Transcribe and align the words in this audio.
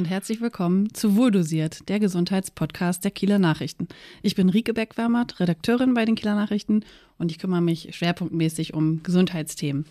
Und 0.00 0.06
herzlich 0.06 0.40
willkommen 0.40 0.94
zu 0.94 1.14
Wohldosiert, 1.14 1.86
der 1.90 2.00
Gesundheitspodcast 2.00 3.04
der 3.04 3.10
Kieler 3.10 3.38
Nachrichten. 3.38 3.86
Ich 4.22 4.34
bin 4.34 4.48
Rike 4.48 4.72
Beckwärmert, 4.72 5.40
Redakteurin 5.40 5.92
bei 5.92 6.06
den 6.06 6.14
Kieler 6.14 6.34
Nachrichten 6.34 6.86
und 7.18 7.30
ich 7.30 7.38
kümmere 7.38 7.60
mich 7.60 7.94
schwerpunktmäßig 7.94 8.72
um 8.72 9.02
Gesundheitsthemen. 9.02 9.84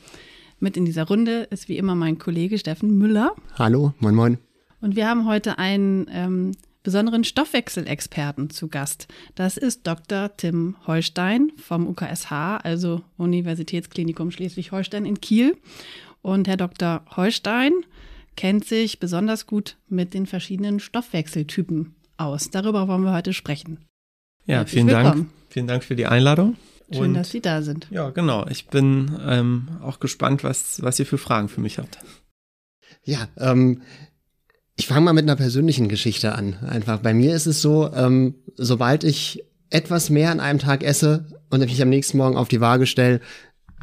Mit 0.60 0.78
in 0.78 0.86
dieser 0.86 1.04
Runde 1.04 1.44
ist 1.52 1.70
wie 1.70 1.78
immer 1.78 1.94
mein 1.94 2.18
Kollege 2.18 2.58
Steffen 2.58 2.98
Müller. 2.98 3.36
Hallo, 3.60 3.94
moin 4.00 4.16
moin. 4.16 4.38
Und 4.82 4.96
wir 4.96 5.08
haben 5.08 5.28
heute 5.28 5.60
einen 5.60 6.08
ähm, 6.12 6.54
besonderen 6.82 7.24
Stoffwechselexperten 7.24 8.50
zu 8.50 8.68
Gast. 8.68 9.08
Das 9.36 9.58
ist 9.58 9.86
Dr. 9.86 10.36
Tim 10.36 10.76
Holstein 10.88 11.52
vom 11.56 11.86
UKSH, 11.88 12.32
also 12.64 13.04
Universitätsklinikum 13.18 14.32
Schleswig-Holstein 14.32 15.06
in 15.06 15.22
Kiel. 15.22 15.56
Und 16.24 16.48
Herr 16.48 16.58
Dr. 16.58 17.06
Holstein 17.16 17.74
kennt 18.40 18.64
sich 18.64 19.02
besonders 19.02 19.48
gut 19.48 19.76
mit 19.90 20.14
den 20.14 20.26
verschiedenen 20.26 20.80
Stoffwechseltypen 20.80 21.96
aus. 22.16 22.50
Darüber 22.50 22.88
wollen 22.88 23.04
wir 23.04 23.12
heute 23.12 23.34
sprechen. 23.34 23.86
Ja, 24.46 24.60
Herzlich 24.60 24.76
vielen 24.76 24.88
willkommen. 24.88 25.04
Dank. 25.04 25.30
Vielen 25.50 25.68
Dank 25.68 25.84
für 25.84 25.98
die 25.98 26.06
Einladung. 26.06 26.56
Schön, 26.90 27.02
Und, 27.02 27.14
dass 27.16 27.32
Sie 27.32 27.42
da 27.42 27.62
sind. 27.62 27.88
Ja, 27.92 28.12
genau. 28.12 28.48
Ich 28.48 28.68
bin 28.68 29.20
ähm, 29.28 29.68
auch 29.82 30.00
gespannt, 30.00 30.46
was, 30.46 30.82
was 30.82 30.98
ihr 31.00 31.06
für 31.06 31.18
Fragen 31.18 31.50
für 31.50 31.60
mich 31.60 31.80
habt. 31.80 32.00
Ja, 33.04 33.28
ähm, 33.36 33.82
ich 34.78 34.88
fange 34.88 35.02
mal 35.02 35.14
mit 35.14 35.24
einer 35.24 35.36
persönlichen 35.36 35.90
Geschichte 35.90 36.34
an. 36.34 36.54
Einfach 36.66 37.00
bei 37.00 37.14
mir 37.14 37.36
ist 37.36 37.46
es 37.46 37.62
so, 37.62 37.92
ähm, 37.94 38.36
sobald 38.56 39.04
ich 39.04 39.44
etwas 39.70 40.10
mehr 40.10 40.32
an 40.32 40.40
einem 40.40 40.60
Tag 40.60 40.84
esse 40.86 41.26
und 41.50 41.60
mich 41.60 41.82
am 41.82 41.90
nächsten 41.90 42.18
Morgen 42.18 42.38
auf 42.38 42.48
die 42.48 42.62
Waage 42.62 42.86
stelle, 42.88 43.20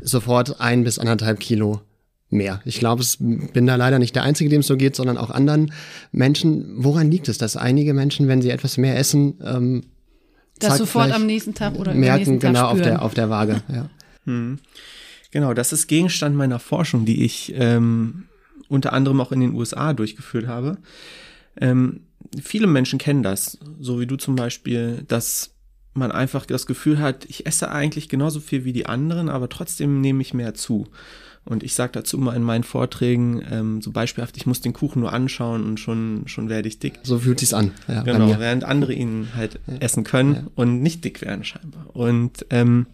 sofort 0.01 0.63
ein 0.63 0.83
bis 0.83 0.99
anderthalb 0.99 1.41
Kilo 1.41 1.83
mehr. 2.29 2.61
Ich 2.65 2.79
glaube, 2.79 3.03
ich 3.03 3.19
bin 3.19 3.67
da 3.67 3.77
leider 3.77 3.99
nicht 3.99 4.15
der 4.15 4.23
Einzige, 4.23 4.51
dem 4.51 4.61
es 4.61 4.67
so 4.67 4.77
geht, 4.77 4.97
sondern 4.97 5.17
auch 5.17 5.31
anderen 5.31 5.73
Menschen. 6.13 6.75
Woran 6.77 7.11
liegt 7.11 7.29
es, 7.29 7.39
dass 7.39 7.57
einige 7.57 7.95
Menschen, 7.95 8.29
wenn 8.29 8.43
sie 8.43 8.51
etwas 8.51 8.79
mehr 8.79 8.99
essen, 8.99 9.35
ähm, 9.45 9.85
das 10.59 10.79
sofort 10.79 11.13
am 11.13 11.27
nächsten 11.27 11.55
Tag 11.55 11.75
oder 11.79 11.95
merken, 11.95 12.41
Tag 12.41 12.51
genau 12.51 12.69
auf 12.69 12.81
der 12.81 13.03
auf 13.03 13.15
der 13.15 13.31
Waage. 13.31 13.63
Ja. 13.73 13.91
Hm. 14.25 14.59
Genau, 15.31 15.55
das 15.55 15.73
ist 15.73 15.87
Gegenstand 15.87 16.35
meiner 16.35 16.59
Forschung, 16.59 17.05
die 17.05 17.25
ich 17.25 17.53
ähm, 17.57 18.25
unter 18.69 18.93
anderem 18.93 19.21
auch 19.21 19.33
in 19.33 19.41
den 19.41 19.55
USA 19.55 19.93
durchgeführt 19.93 20.47
habe. 20.47 20.79
Ähm, 21.61 22.01
viele 22.43 22.67
Menschen 22.67 22.99
kennen 22.99 23.23
das, 23.23 23.59
so 23.79 24.01
wie 24.01 24.07
du 24.07 24.17
zum 24.17 24.35
Beispiel, 24.35 25.05
dass 25.07 25.55
man 25.95 26.13
einfach 26.13 26.47
das 26.47 26.67
Gefühl 26.67 26.99
hat, 26.99 27.25
ich 27.27 27.47
esse 27.47 27.71
eigentlich 27.71 28.09
genauso 28.09 28.41
viel 28.41 28.65
wie 28.65 28.73
die 28.73 28.87
anderen, 28.87 29.29
aber 29.29 29.49
trotzdem 29.49 30.01
nehme 30.01 30.23
ich 30.23 30.35
mehr 30.35 30.55
zu. 30.55 30.89
Und 31.47 31.63
ich 31.63 31.75
sage 31.75 31.93
dazu 31.93 32.19
immer 32.19 32.35
in 32.35 32.43
meinen 32.43 32.65
Vorträgen 32.65 33.41
ähm, 33.49 33.81
so 33.81 33.93
beispielhaft, 33.93 34.37
ich 34.37 34.47
muss 34.47 34.61
den 34.61 34.73
Kuchen 34.73 35.01
nur 35.01 35.13
anschauen 35.13 35.65
und 35.65 35.79
schon, 35.79 36.25
schon 36.27 36.49
werde 36.49 36.67
ich 36.67 36.81
dick. 36.81 36.99
So 37.05 37.21
fühlt 37.21 37.39
sich's 37.39 37.55
an. 37.55 37.71
Ja, 37.87 38.03
genau, 38.03 38.39
während 38.41 38.65
andere 38.65 38.93
ihn 38.93 39.29
halt 39.35 39.61
ja. 39.69 39.77
essen 39.79 40.03
können 40.03 40.35
ja. 40.35 40.43
und 40.57 40.83
nicht 40.83 41.05
dick 41.05 41.23
werden 41.23 41.45
scheinbar. 41.45 41.87
Und 41.93 42.45
ähm, 42.51 42.87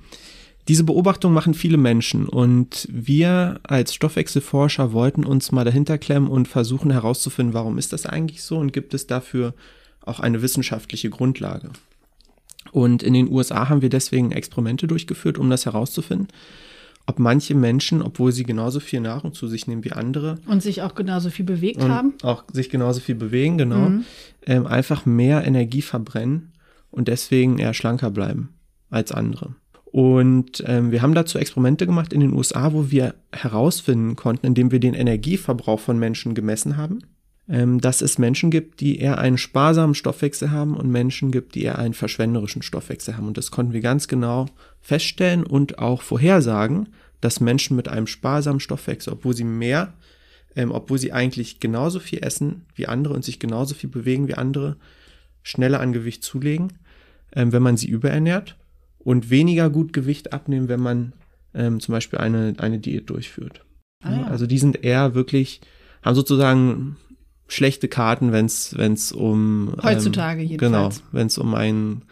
diese 0.68 0.84
Beobachtung 0.84 1.32
machen 1.32 1.54
viele 1.54 1.78
Menschen 1.78 2.28
und 2.28 2.86
wir 2.90 3.58
als 3.62 3.94
Stoffwechselforscher 3.94 4.92
wollten 4.92 5.24
uns 5.24 5.50
mal 5.50 5.64
dahinter 5.64 5.96
klemmen 5.96 6.28
und 6.28 6.46
versuchen 6.46 6.90
herauszufinden, 6.90 7.54
warum 7.54 7.78
ist 7.78 7.94
das 7.94 8.04
eigentlich 8.04 8.42
so 8.42 8.58
und 8.58 8.74
gibt 8.74 8.92
es 8.92 9.06
dafür 9.06 9.54
auch 10.04 10.20
eine 10.20 10.42
wissenschaftliche 10.42 11.08
Grundlage. 11.08 11.70
Und 12.70 13.02
in 13.02 13.14
den 13.14 13.30
USA 13.30 13.70
haben 13.70 13.82
wir 13.82 13.88
deswegen 13.88 14.30
Experimente 14.30 14.86
durchgeführt, 14.86 15.38
um 15.38 15.48
das 15.48 15.64
herauszufinden 15.64 16.28
ob 17.06 17.18
manche 17.18 17.54
Menschen, 17.54 18.02
obwohl 18.02 18.32
sie 18.32 18.44
genauso 18.44 18.80
viel 18.80 19.00
Nahrung 19.00 19.32
zu 19.32 19.48
sich 19.48 19.66
nehmen 19.66 19.84
wie 19.84 19.92
andere. 19.92 20.38
Und 20.46 20.62
sich 20.62 20.82
auch 20.82 20.94
genauso 20.94 21.30
viel 21.30 21.44
bewegt 21.44 21.82
haben. 21.82 22.14
Auch 22.22 22.44
sich 22.52 22.70
genauso 22.70 23.00
viel 23.00 23.14
bewegen, 23.14 23.58
genau. 23.58 23.88
Mhm. 23.88 24.04
Ähm, 24.46 24.66
einfach 24.66 25.06
mehr 25.06 25.44
Energie 25.46 25.82
verbrennen 25.82 26.52
und 26.90 27.08
deswegen 27.08 27.58
eher 27.58 27.74
schlanker 27.74 28.10
bleiben 28.10 28.50
als 28.90 29.12
andere. 29.12 29.54
Und 29.84 30.64
ähm, 30.66 30.90
wir 30.90 31.02
haben 31.02 31.14
dazu 31.14 31.38
Experimente 31.38 31.86
gemacht 31.86 32.12
in 32.12 32.20
den 32.20 32.32
USA, 32.32 32.72
wo 32.72 32.90
wir 32.90 33.14
herausfinden 33.30 34.16
konnten, 34.16 34.46
indem 34.46 34.70
wir 34.70 34.80
den 34.80 34.94
Energieverbrauch 34.94 35.80
von 35.80 35.98
Menschen 35.98 36.34
gemessen 36.34 36.78
haben, 36.78 37.00
dass 37.48 38.02
es 38.02 38.18
Menschen 38.18 38.50
gibt, 38.50 38.80
die 38.80 39.00
eher 39.00 39.18
einen 39.18 39.36
sparsamen 39.36 39.96
Stoffwechsel 39.96 40.52
haben 40.52 40.76
und 40.76 40.90
Menschen 40.90 41.32
gibt, 41.32 41.56
die 41.56 41.64
eher 41.64 41.78
einen 41.78 41.92
verschwenderischen 41.92 42.62
Stoffwechsel 42.62 43.16
haben. 43.16 43.26
Und 43.26 43.36
das 43.36 43.50
konnten 43.50 43.72
wir 43.72 43.80
ganz 43.80 44.06
genau 44.06 44.46
feststellen 44.80 45.44
und 45.44 45.78
auch 45.78 46.02
vorhersagen, 46.02 46.88
dass 47.20 47.40
Menschen 47.40 47.76
mit 47.76 47.88
einem 47.88 48.06
sparsamen 48.06 48.60
Stoffwechsel, 48.60 49.12
obwohl 49.12 49.34
sie 49.34 49.44
mehr, 49.44 49.94
ähm, 50.54 50.70
obwohl 50.70 50.98
sie 50.98 51.12
eigentlich 51.12 51.60
genauso 51.60 52.00
viel 52.00 52.22
essen 52.22 52.66
wie 52.74 52.86
andere 52.86 53.14
und 53.14 53.24
sich 53.24 53.38
genauso 53.38 53.74
viel 53.74 53.90
bewegen 53.90 54.28
wie 54.28 54.34
andere, 54.34 54.76
schneller 55.42 55.80
an 55.80 55.92
Gewicht 55.92 56.22
zulegen, 56.22 56.74
ähm, 57.32 57.52
wenn 57.52 57.62
man 57.62 57.76
sie 57.76 57.88
überernährt 57.88 58.56
und 58.98 59.30
weniger 59.30 59.70
gut 59.70 59.92
Gewicht 59.92 60.32
abnehmen, 60.32 60.68
wenn 60.68 60.80
man 60.80 61.12
ähm, 61.54 61.80
zum 61.80 61.92
Beispiel 61.92 62.18
eine, 62.18 62.54
eine 62.58 62.78
Diät 62.78 63.10
durchführt. 63.10 63.64
Ah, 64.02 64.12
ja. 64.12 64.24
Also 64.24 64.46
die 64.46 64.58
sind 64.58 64.84
eher 64.84 65.14
wirklich, 65.14 65.60
haben 66.02 66.14
sozusagen 66.14 66.96
schlechte 67.52 67.88
Karten, 67.88 68.32
wenn 68.32 68.46
es 68.46 69.12
um 69.12 69.74
heutzutage 69.82 70.42
ähm, 70.42 70.48
jedenfalls. 70.48 70.96
Genau, 70.98 71.08
wenn 71.12 71.26
es 71.26 71.38
um 71.38 71.54
ein 71.54 72.02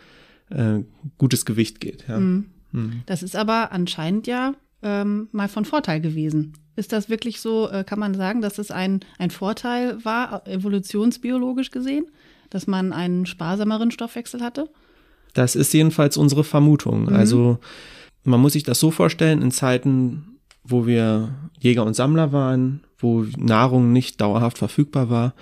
äh, 0.50 0.80
gutes 1.18 1.44
Gewicht 1.44 1.80
geht. 1.80 2.04
Ja. 2.08 2.18
Mhm. 2.18 2.46
Mhm. 2.72 3.02
Das 3.06 3.22
ist 3.22 3.36
aber 3.36 3.72
anscheinend 3.72 4.26
ja 4.26 4.54
ähm, 4.82 5.28
mal 5.32 5.48
von 5.48 5.64
Vorteil 5.64 6.00
gewesen. 6.00 6.52
Ist 6.76 6.92
das 6.92 7.08
wirklich 7.08 7.40
so, 7.40 7.68
äh, 7.68 7.84
kann 7.84 7.98
man 7.98 8.14
sagen, 8.14 8.40
dass 8.40 8.58
es 8.58 8.70
ein, 8.70 9.00
ein 9.18 9.30
Vorteil 9.30 10.04
war, 10.04 10.46
evolutionsbiologisch 10.46 11.70
gesehen, 11.70 12.06
dass 12.50 12.66
man 12.66 12.92
einen 12.92 13.26
sparsameren 13.26 13.90
Stoffwechsel 13.90 14.40
hatte? 14.40 14.70
Das 15.34 15.56
ist 15.56 15.72
jedenfalls 15.72 16.16
unsere 16.16 16.44
Vermutung. 16.44 17.02
Mhm. 17.04 17.14
Also 17.14 17.58
man 18.24 18.40
muss 18.40 18.52
sich 18.52 18.62
das 18.62 18.80
so 18.80 18.90
vorstellen, 18.90 19.42
in 19.42 19.50
Zeiten, 19.50 20.38
wo 20.64 20.86
wir 20.86 21.34
Jäger 21.58 21.84
und 21.84 21.94
Sammler 21.94 22.32
waren, 22.32 22.82
wo 23.00 23.24
Nahrung 23.36 23.92
nicht 23.92 24.20
dauerhaft 24.20 24.58
verfügbar 24.58 25.10
war, 25.10 25.34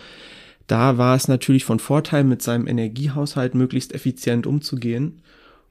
da 0.67 0.99
war 0.99 1.17
es 1.17 1.29
natürlich 1.29 1.65
von 1.65 1.79
Vorteil, 1.79 2.25
mit 2.25 2.43
seinem 2.43 2.67
Energiehaushalt 2.67 3.55
möglichst 3.55 3.95
effizient 3.95 4.47
umzugehen 4.47 5.23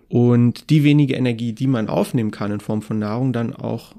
und 0.09 0.69
die 0.69 0.83
wenige 0.83 1.15
Energie, 1.15 1.53
die 1.53 1.67
man 1.67 1.87
aufnehmen 1.87 2.31
kann 2.31 2.51
in 2.51 2.59
Form 2.59 2.81
von 2.81 2.99
Nahrung, 2.99 3.33
dann 3.33 3.53
auch 3.53 3.93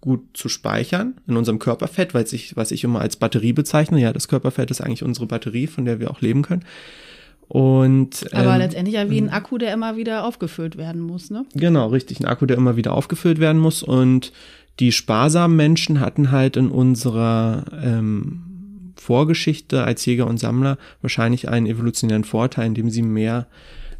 gut 0.00 0.20
zu 0.34 0.48
speichern 0.48 1.14
in 1.26 1.36
unserem 1.36 1.58
Körperfett, 1.58 2.14
weil 2.14 2.24
ich, 2.30 2.56
was 2.56 2.70
ich 2.70 2.84
immer 2.84 3.00
als 3.00 3.16
Batterie 3.16 3.52
bezeichne. 3.52 4.00
Ja, 4.00 4.12
das 4.12 4.28
Körperfett 4.28 4.70
ist 4.70 4.80
eigentlich 4.80 5.02
unsere 5.02 5.26
Batterie, 5.26 5.66
von 5.66 5.84
der 5.84 5.98
wir 5.98 6.10
auch 6.10 6.20
leben 6.20 6.42
können. 6.42 6.64
Und, 7.48 8.26
Aber 8.32 8.52
ähm, 8.54 8.58
letztendlich 8.58 8.94
ja 8.94 9.08
wie 9.10 9.20
ein 9.20 9.30
Akku, 9.30 9.56
der 9.56 9.72
immer 9.72 9.96
wieder 9.96 10.24
aufgefüllt 10.24 10.76
werden 10.76 11.00
muss, 11.00 11.30
ne? 11.30 11.46
Genau, 11.54 11.88
richtig. 11.88 12.20
Ein 12.20 12.26
Akku, 12.26 12.44
der 12.44 12.58
immer 12.58 12.76
wieder 12.76 12.92
aufgefüllt 12.92 13.40
werden 13.40 13.60
muss. 13.60 13.82
Und 13.82 14.32
die 14.80 14.92
sparsamen 14.92 15.56
Menschen 15.56 16.00
hatten 16.00 16.30
halt 16.30 16.56
in 16.56 16.70
unserer 16.70 17.64
ähm, 17.82 18.92
Vorgeschichte 18.96 19.84
als 19.84 20.04
Jäger 20.06 20.26
und 20.26 20.38
Sammler 20.38 20.78
wahrscheinlich 21.02 21.48
einen 21.48 21.66
evolutionären 21.66 22.24
Vorteil, 22.24 22.66
indem 22.66 22.90
sie 22.90 23.02
mehr 23.02 23.46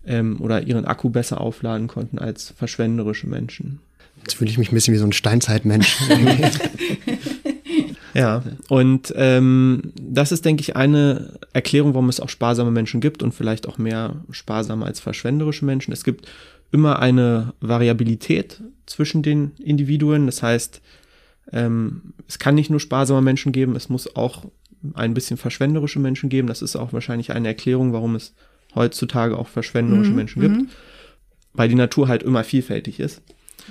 ähm, 0.07 0.41
oder 0.41 0.63
ihren 0.63 0.85
Akku 0.85 1.11
besser 1.11 1.41
aufladen 1.41 1.89
konnten 1.89 2.19
als 2.19 2.55
verschwenderische 2.57 3.27
Menschen. 3.27 3.81
Jetzt 4.19 4.35
fühle 4.35 4.51
ich 4.51 4.59
mich 4.59 4.71
ein 4.71 4.75
bisschen 4.75 4.95
wie 4.95 4.99
so 4.99 5.07
ein 5.07 5.13
Steinzeitmensch. 5.13 5.97
ja, 8.15 8.43
und 8.69 9.13
ähm, 9.17 9.93
das 10.01 10.33
ist, 10.33 10.45
denke 10.45 10.61
ich, 10.61 10.77
eine 10.77 11.39
Erklärung, 11.53 11.95
warum 11.95 12.09
es 12.09 12.21
auch 12.21 12.29
sparsame 12.29 12.71
Menschen 12.71 13.01
gibt 13.01 13.23
und 13.23 13.33
vielleicht 13.33 13.69
auch 13.69 13.79
mehr 13.79 14.17
sparsame 14.31 14.85
als 14.85 15.01
verschwenderische 15.01 15.65
Menschen. 15.65 15.93
Es 15.93 16.05
gibt 16.05 16.29
immer 16.73 16.99
eine 16.99 17.55
Variabilität 17.61 18.61
zwischen 18.89 19.23
den 19.23 19.53
Individuen. 19.63 20.27
Das 20.27 20.43
heißt, 20.43 20.81
ähm, 21.53 22.15
es 22.27 22.39
kann 22.39 22.55
nicht 22.55 22.71
nur 22.71 22.81
sparsame 22.81 23.23
Menschen 23.23 23.53
geben, 23.53 23.77
es 23.77 23.89
muss 23.89 24.15
auch 24.17 24.45
ein 24.95 25.15
bisschen 25.15 25.37
verschwenderische 25.37 25.99
Menschen 25.99 26.29
geben. 26.29 26.49
Das 26.49 26.63
ist 26.63 26.77
auch 26.77 26.93
wahrscheinlich 26.93 27.33
eine 27.33 27.49
Erklärung, 27.49 27.93
warum 27.93 28.15
es 28.15 28.35
heutzutage 28.75 29.37
auch 29.37 29.49
verschwenderische 29.49 30.11
mhm. 30.11 30.17
Menschen 30.17 30.43
gibt, 30.43 30.57
mhm. 30.57 30.69
weil 31.53 31.69
die 31.69 31.75
Natur 31.75 32.09
halt 32.09 32.23
immer 32.23 32.45
vielfältig 32.45 33.01
ist. 33.01 33.23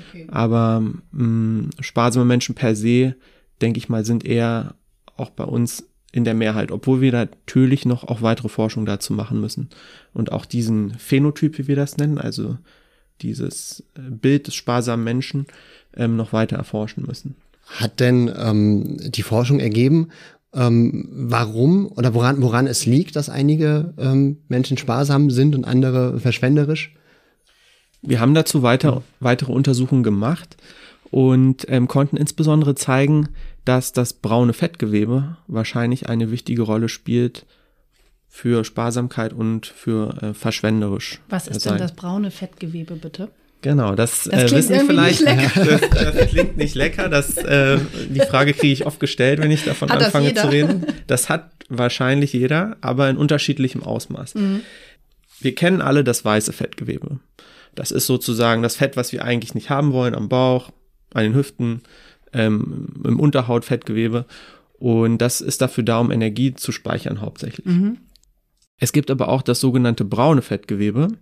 Okay. 0.10 0.28
Aber 0.30 0.82
mh, 0.82 1.24
mm, 1.24 1.70
sparsame 1.80 2.26
Menschen 2.26 2.56
per 2.56 2.76
se, 2.76 3.16
denke 3.62 3.78
ich 3.78 3.90
mal, 3.90 4.06
sind 4.06 4.26
eher 4.26 4.76
auch 5.16 5.30
bei 5.30 5.44
uns 5.44 5.88
in 6.12 6.24
der 6.24 6.34
Mehrheit, 6.34 6.72
obwohl 6.72 7.02
wir 7.02 7.12
natürlich 7.12 7.86
noch 7.86 8.04
auch 8.04 8.22
weitere 8.22 8.50
Forschung 8.50 8.86
dazu 8.86 9.14
machen 9.14 9.40
müssen 9.40 9.70
und 10.14 10.32
auch 10.32 10.46
diesen 10.46 10.92
Phänotyp, 10.92 11.58
wie 11.58 11.68
wir 11.68 11.76
das 11.76 11.98
nennen, 11.98 12.18
also 12.18 12.58
dieses 13.22 13.84
äh, 13.96 14.02
Bild 14.10 14.48
des 14.48 14.56
sparsamen 14.56 15.04
Menschen 15.04 15.48
ähm, 15.96 16.16
noch 16.16 16.34
weiter 16.34 16.58
erforschen 16.58 17.06
müssen. 17.06 17.36
Hat 17.68 18.00
denn 18.00 18.32
ähm, 18.38 18.98
die 19.12 19.24
Forschung 19.24 19.60
ergeben, 19.60 20.10
ähm, 20.54 21.10
warum 21.12 21.92
oder 21.92 22.14
woran, 22.14 22.42
woran 22.42 22.68
es 22.68 22.86
liegt, 22.86 23.16
dass 23.16 23.30
einige 23.30 23.94
ähm, 23.98 24.38
Menschen 24.48 24.78
sparsam 24.78 25.30
sind 25.30 25.56
und 25.56 25.66
andere 25.66 26.20
verschwenderisch? 26.20 26.96
Wir 28.02 28.20
haben 28.20 28.34
dazu 28.34 28.64
weiter, 28.64 29.04
weitere 29.20 29.52
Untersuchungen 29.52 30.04
gemacht 30.04 30.56
und 31.12 31.66
ähm, 31.70 31.88
konnten 31.88 32.18
insbesondere 32.18 32.76
zeigen, 32.76 33.30
dass 33.66 33.92
das 33.92 34.14
braune 34.14 34.54
Fettgewebe 34.54 35.38
wahrscheinlich 35.48 36.08
eine 36.08 36.32
wichtige 36.32 36.62
Rolle 36.62 36.90
spielt 36.90 37.46
für 38.30 38.64
Sparsamkeit 38.64 39.34
und 39.34 39.66
für 39.66 40.22
äh, 40.22 40.34
verschwenderisch. 40.34 41.20
Was 41.30 41.48
ist 41.48 41.62
sein. 41.62 41.74
denn 41.74 41.82
das 41.82 41.96
braune 41.96 42.32
Fettgewebe 42.32 42.96
bitte? 42.96 43.30
Genau, 43.62 43.96
das, 43.96 44.26
das 44.26 44.52
äh, 44.52 44.56
wissen 44.56 44.86
vielleicht. 44.86 45.22
Das, 45.56 45.82
das, 45.90 46.30
klingt 46.30 46.58
nicht 46.58 46.76
lecker. 46.76 47.10
Das, 47.10 47.38
äh, 47.38 47.80
die 48.10 48.20
Frage 48.20 48.54
kriege 48.54 48.74
ich 48.74 48.86
oft 48.86 49.00
gestellt, 49.00 49.42
wenn 49.42 49.52
ich 49.52 49.66
davon 49.66 49.90
hat 49.92 50.04
anfange 50.04 50.34
zu 50.34 50.50
reden. 50.50 50.86
Das 51.08 51.30
hat 51.30 51.50
wahrscheinlich 51.70 52.34
jeder, 52.34 52.78
aber 52.82 53.10
in 53.10 53.18
unterschiedlichem 53.18 53.84
Ausmaß. 53.84 54.36
Mhm. 54.36 54.62
Wir 55.40 55.56
kennen 55.56 55.82
alle 55.82 56.04
das 56.04 56.24
weiße 56.24 56.54
Fettgewebe. 56.54 57.20
Das 57.76 57.92
ist 57.92 58.08
sozusagen 58.08 58.64
das 58.64 58.76
Fett, 58.76 58.96
was 58.98 59.12
wir 59.12 59.24
eigentlich 59.24 59.54
nicht 59.54 59.70
haben 59.70 59.92
wollen, 59.92 60.16
am 60.16 60.30
Bauch, 60.30 60.72
an 61.14 61.24
den 61.24 61.36
Hüften, 61.36 61.82
ähm, 62.34 62.88
im 63.04 63.20
Unterhautfettgewebe. 63.20 64.26
Und 64.80 65.18
das 65.20 65.42
ist 65.42 65.62
dafür 65.62 65.84
da, 65.84 66.00
um 66.00 66.12
Energie 66.12 66.54
zu 66.54 66.72
speichern 66.72 67.22
hauptsächlich. 67.22 67.66
Mhm. 67.66 67.98
Es 68.80 68.92
gibt 68.92 69.10
aber 69.10 69.30
auch 69.30 69.42
das 69.42 69.60
sogenannte 69.60 70.06
braune 70.06 70.42
Fettgewebe 70.42 71.18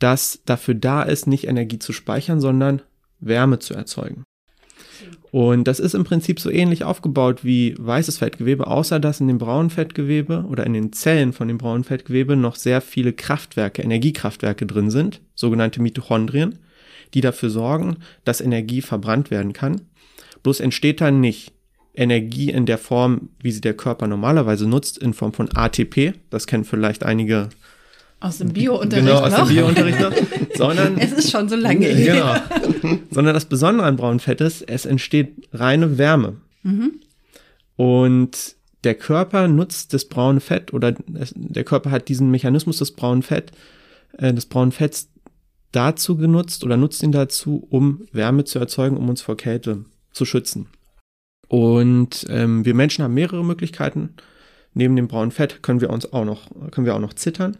das 0.00 0.40
dafür 0.46 0.74
da 0.74 1.02
ist, 1.02 1.28
nicht 1.28 1.46
Energie 1.46 1.78
zu 1.78 1.92
speichern, 1.92 2.40
sondern 2.40 2.82
Wärme 3.20 3.60
zu 3.60 3.74
erzeugen. 3.74 4.24
Und 5.30 5.68
das 5.68 5.78
ist 5.78 5.94
im 5.94 6.02
Prinzip 6.02 6.40
so 6.40 6.50
ähnlich 6.50 6.82
aufgebaut 6.82 7.44
wie 7.44 7.76
weißes 7.78 8.18
Fettgewebe, 8.18 8.66
außer 8.66 8.98
dass 8.98 9.20
in 9.20 9.28
dem 9.28 9.38
braunen 9.38 9.70
Fettgewebe 9.70 10.44
oder 10.48 10.66
in 10.66 10.72
den 10.72 10.92
Zellen 10.92 11.32
von 11.32 11.46
dem 11.46 11.58
braunen 11.58 11.84
Fettgewebe 11.84 12.34
noch 12.34 12.56
sehr 12.56 12.80
viele 12.80 13.12
Kraftwerke, 13.12 13.82
Energiekraftwerke 13.82 14.66
drin 14.66 14.90
sind, 14.90 15.20
sogenannte 15.34 15.80
Mitochondrien, 15.80 16.58
die 17.14 17.20
dafür 17.20 17.50
sorgen, 17.50 17.98
dass 18.24 18.40
Energie 18.40 18.82
verbrannt 18.82 19.30
werden 19.30 19.52
kann. 19.52 19.82
Bloß 20.42 20.60
entsteht 20.60 21.00
dann 21.00 21.20
nicht 21.20 21.52
Energie 21.94 22.50
in 22.50 22.66
der 22.66 22.78
Form, 22.78 23.30
wie 23.40 23.52
sie 23.52 23.60
der 23.60 23.74
Körper 23.74 24.06
normalerweise 24.06 24.68
nutzt, 24.68 24.98
in 24.98 25.14
Form 25.14 25.32
von 25.32 25.48
ATP. 25.54 26.14
Das 26.30 26.46
kennen 26.46 26.64
vielleicht 26.64 27.04
einige 27.04 27.48
aus 28.20 28.36
dem 28.36 28.52
Bio-Unterricht 28.52 29.08
Genau, 29.08 29.20
aus 29.20 29.34
dem 29.34 29.48
Bio-Unterricht 29.48 30.00
noch. 30.00 30.12
Sondern, 30.54 30.98
es 30.98 31.10
ist 31.12 31.30
schon 31.30 31.48
so 31.48 31.56
lange 31.56 31.86
her. 31.86 32.42
Genau. 32.82 32.98
Sondern 33.10 33.34
das 33.34 33.46
Besondere 33.46 33.86
an 33.86 33.96
braunen 33.96 34.20
Fett 34.20 34.42
ist, 34.42 34.62
es 34.62 34.84
entsteht 34.84 35.48
reine 35.52 35.96
Wärme. 35.96 36.36
Mhm. 36.62 37.00
Und 37.76 38.56
der 38.84 38.94
Körper 38.94 39.48
nutzt 39.48 39.94
das 39.94 40.04
braune 40.04 40.40
Fett 40.40 40.74
oder 40.74 40.94
es, 41.18 41.32
der 41.34 41.64
Körper 41.64 41.90
hat 41.90 42.08
diesen 42.08 42.30
Mechanismus 42.30 42.78
des 42.78 42.92
braunen 42.92 43.22
Fett, 43.22 43.52
äh, 44.18 44.34
des 44.34 44.46
braunen 44.46 44.72
Fetts 44.72 45.08
dazu 45.72 46.16
genutzt 46.16 46.62
oder 46.64 46.76
nutzt 46.76 47.02
ihn 47.02 47.12
dazu, 47.12 47.66
um 47.70 48.02
Wärme 48.12 48.44
zu 48.44 48.58
erzeugen, 48.58 48.96
um 48.98 49.08
uns 49.08 49.22
vor 49.22 49.36
Kälte 49.36 49.84
zu 50.12 50.26
schützen. 50.26 50.66
Und 51.50 52.26
ähm, 52.30 52.64
wir 52.64 52.74
Menschen 52.74 53.04
haben 53.04 53.12
mehrere 53.12 53.44
Möglichkeiten. 53.44 54.14
Neben 54.72 54.96
dem 54.96 55.08
braunen 55.08 55.32
Fett 55.32 55.62
können 55.62 55.82
wir 55.82 55.90
uns 55.90 56.10
auch 56.12 56.24
noch, 56.24 56.48
können 56.70 56.86
wir 56.86 56.94
auch 56.94 57.00
noch 57.00 57.12
zittern 57.12 57.58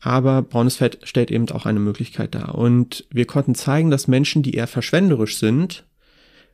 aber 0.00 0.42
braunes 0.42 0.76
Fett 0.76 0.98
stellt 1.02 1.30
eben 1.30 1.48
auch 1.50 1.66
eine 1.66 1.80
Möglichkeit 1.80 2.34
dar. 2.34 2.54
Und 2.54 3.04
wir 3.10 3.26
konnten 3.26 3.54
zeigen, 3.54 3.90
dass 3.90 4.08
Menschen, 4.08 4.42
die 4.42 4.54
eher 4.54 4.66
verschwenderisch 4.66 5.38
sind, 5.38 5.84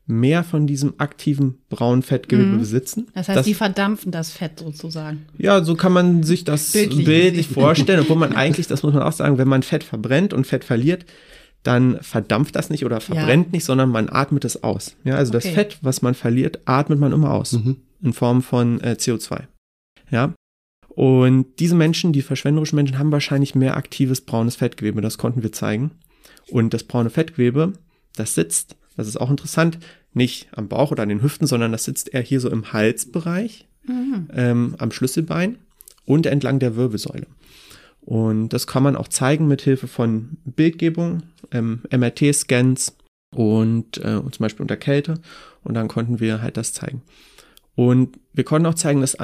mehr 0.07 0.45
von 0.45 0.67
diesem 0.67 0.95
aktiven 0.99 1.59
braunen 1.71 2.03
Fettgewebe 2.03 2.51
mhm. 2.51 2.59
besitzen. 2.59 3.07
Das 3.15 3.29
heißt, 3.29 3.39
das, 3.39 3.47
die 3.47 3.55
verdampfen 3.55 4.13
das 4.13 4.31
Fett 4.31 4.61
sozusagen. 4.61 5.27
Ja, 5.39 5.65
so 5.65 5.77
kann 5.77 5.93
man 5.93 6.23
sich 6.23 6.45
das 6.45 6.73
bildlich, 6.73 7.07
bildlich 7.07 7.49
vorstellen, 7.49 8.01
obwohl 8.01 8.17
man 8.17 8.35
eigentlich, 8.35 8.67
das 8.67 8.83
muss 8.83 8.93
man 8.93 9.03
auch 9.03 9.13
sagen, 9.13 9.39
wenn 9.39 9.49
man 9.49 9.63
Fett 9.63 9.83
verbrennt 9.83 10.35
und 10.35 10.47
Fett 10.47 10.65
verliert, 10.65 11.07
dann 11.65 11.99
verdampft 12.01 12.55
das 12.55 12.71
nicht 12.71 12.85
oder 12.85 13.01
verbrennt 13.01 13.47
ja. 13.47 13.53
nicht, 13.53 13.65
sondern 13.65 13.91
man 13.91 14.09
atmet 14.09 14.45
es 14.45 14.63
aus. 14.63 14.95
Ja, 15.03 15.17
also 15.17 15.35
okay. 15.35 15.49
das 15.49 15.55
Fett, 15.55 15.79
was 15.83 16.03
man 16.03 16.15
verliert, 16.15 16.61
atmet 16.67 17.01
man 17.01 17.13
immer 17.13 17.33
aus 17.33 17.53
mhm. 17.53 17.79
in 18.03 18.13
Form 18.13 18.43
von 18.43 18.81
äh, 18.81 18.97
CO2. 18.99 19.43
Ja, 20.11 20.35
und 20.95 21.59
diese 21.59 21.75
Menschen, 21.75 22.13
die 22.13 22.23
verschwenderischen 22.23 22.77
Menschen, 22.77 22.99
haben 22.99 23.11
wahrscheinlich 23.11 23.55
mehr 23.55 23.77
aktives 23.77 24.21
braunes 24.21 24.57
Fettgewebe. 24.57 25.01
Das 25.01 25.19
konnten 25.19 25.43
wir 25.43 25.53
zeigen. 25.53 25.91
Und 26.51 26.73
das 26.73 26.85
braune 26.85 27.11
Fettgewebe, 27.11 27.73
das 28.15 28.35
sitzt, 28.35 28.77
das 28.97 29.09
ist 29.09 29.17
auch 29.21 29.31
interessant, 29.31 29.79
nicht 30.13 30.49
am 30.53 30.69
Bauch 30.69 30.93
oder 30.93 31.03
an 31.03 31.09
den 31.09 31.23
Hüften, 31.23 31.47
sondern 31.47 31.73
das 31.73 31.85
sitzt 31.85 32.15
eher 32.15 32.23
hier 32.23 32.39
so 32.41 32.49
im 32.49 32.73
Halsbereich, 32.73 33.67
mhm. 33.87 34.29
ähm, 34.33 34.75
am 34.79 34.93
Schlüsselbein 34.93 35.59
und 36.05 36.27
entlang 36.27 36.61
der 36.61 36.77
Wirbelsäule. 36.77 37.27
Und 38.05 38.51
das 38.51 38.67
kann 38.67 38.83
man 38.83 38.97
auch 38.97 39.09
zeigen 39.09 39.49
mit 39.49 39.63
Hilfe 39.63 39.89
von 39.89 40.37
Bildgebung, 40.45 41.23
ähm, 41.51 41.83
MRT-Scans 41.91 42.97
und, 43.35 43.99
äh, 43.99 44.21
zum 44.21 44.39
Beispiel 44.39 44.63
unter 44.63 44.77
Kälte. 44.77 45.21
Und 45.63 45.75
dann 45.75 45.89
konnten 45.89 46.21
wir 46.21 46.43
halt 46.43 46.57
das 46.57 46.73
zeigen. 46.75 47.03
Und 47.75 48.19
wir 48.33 48.45
konnten 48.45 48.67
auch 48.67 48.75
zeigen, 48.75 49.01
dass 49.01 49.17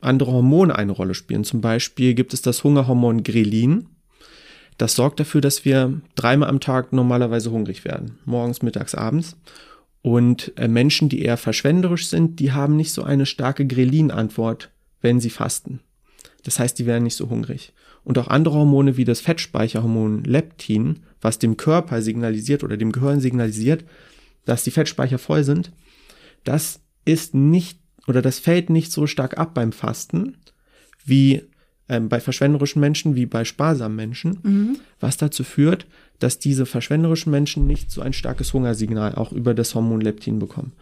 andere 0.00 0.32
Hormone 0.32 0.76
eine 0.76 0.92
Rolle 0.92 1.14
spielen. 1.14 1.44
Zum 1.44 1.60
Beispiel 1.60 2.14
gibt 2.14 2.34
es 2.34 2.42
das 2.42 2.62
Hungerhormon 2.62 3.22
Grelin. 3.22 3.86
Das 4.76 4.94
sorgt 4.94 5.18
dafür, 5.18 5.40
dass 5.40 5.64
wir 5.64 6.00
dreimal 6.14 6.48
am 6.48 6.60
Tag 6.60 6.92
normalerweise 6.92 7.50
hungrig 7.50 7.84
werden. 7.84 8.18
Morgens, 8.24 8.62
mittags, 8.62 8.94
abends. 8.94 9.36
Und 10.02 10.52
äh, 10.56 10.68
Menschen, 10.68 11.08
die 11.08 11.22
eher 11.22 11.36
verschwenderisch 11.36 12.06
sind, 12.06 12.38
die 12.38 12.52
haben 12.52 12.76
nicht 12.76 12.92
so 12.92 13.02
eine 13.02 13.26
starke 13.26 13.66
Grelin-Antwort, 13.66 14.70
wenn 15.00 15.18
sie 15.18 15.30
fasten. 15.30 15.80
Das 16.44 16.60
heißt, 16.60 16.78
die 16.78 16.86
werden 16.86 17.02
nicht 17.02 17.16
so 17.16 17.28
hungrig. 17.28 17.72
Und 18.08 18.16
auch 18.16 18.28
andere 18.28 18.54
Hormone 18.54 18.96
wie 18.96 19.04
das 19.04 19.20
Fettspeicherhormon 19.20 20.24
Leptin, 20.24 21.00
was 21.20 21.38
dem 21.38 21.58
Körper 21.58 22.00
signalisiert 22.00 22.64
oder 22.64 22.78
dem 22.78 22.90
Gehirn 22.90 23.20
signalisiert, 23.20 23.84
dass 24.46 24.64
die 24.64 24.70
Fettspeicher 24.70 25.18
voll 25.18 25.44
sind, 25.44 25.72
das 26.42 26.80
ist 27.04 27.34
nicht 27.34 27.78
oder 28.06 28.22
das 28.22 28.38
fällt 28.38 28.70
nicht 28.70 28.92
so 28.92 29.06
stark 29.06 29.36
ab 29.36 29.52
beim 29.52 29.72
Fasten 29.72 30.38
wie 31.04 31.42
ähm, 31.90 32.08
bei 32.08 32.18
verschwenderischen 32.18 32.80
Menschen 32.80 33.14
wie 33.14 33.26
bei 33.26 33.44
sparsamen 33.44 33.94
Menschen, 33.94 34.38
mhm. 34.42 34.78
was 35.00 35.18
dazu 35.18 35.44
führt, 35.44 35.86
dass 36.18 36.38
diese 36.38 36.64
verschwenderischen 36.64 37.30
Menschen 37.30 37.66
nicht 37.66 37.90
so 37.90 38.00
ein 38.00 38.14
starkes 38.14 38.54
Hungersignal 38.54 39.16
auch 39.16 39.32
über 39.32 39.52
das 39.52 39.74
Hormon 39.74 40.00
Leptin 40.00 40.38
bekommen. 40.38 40.72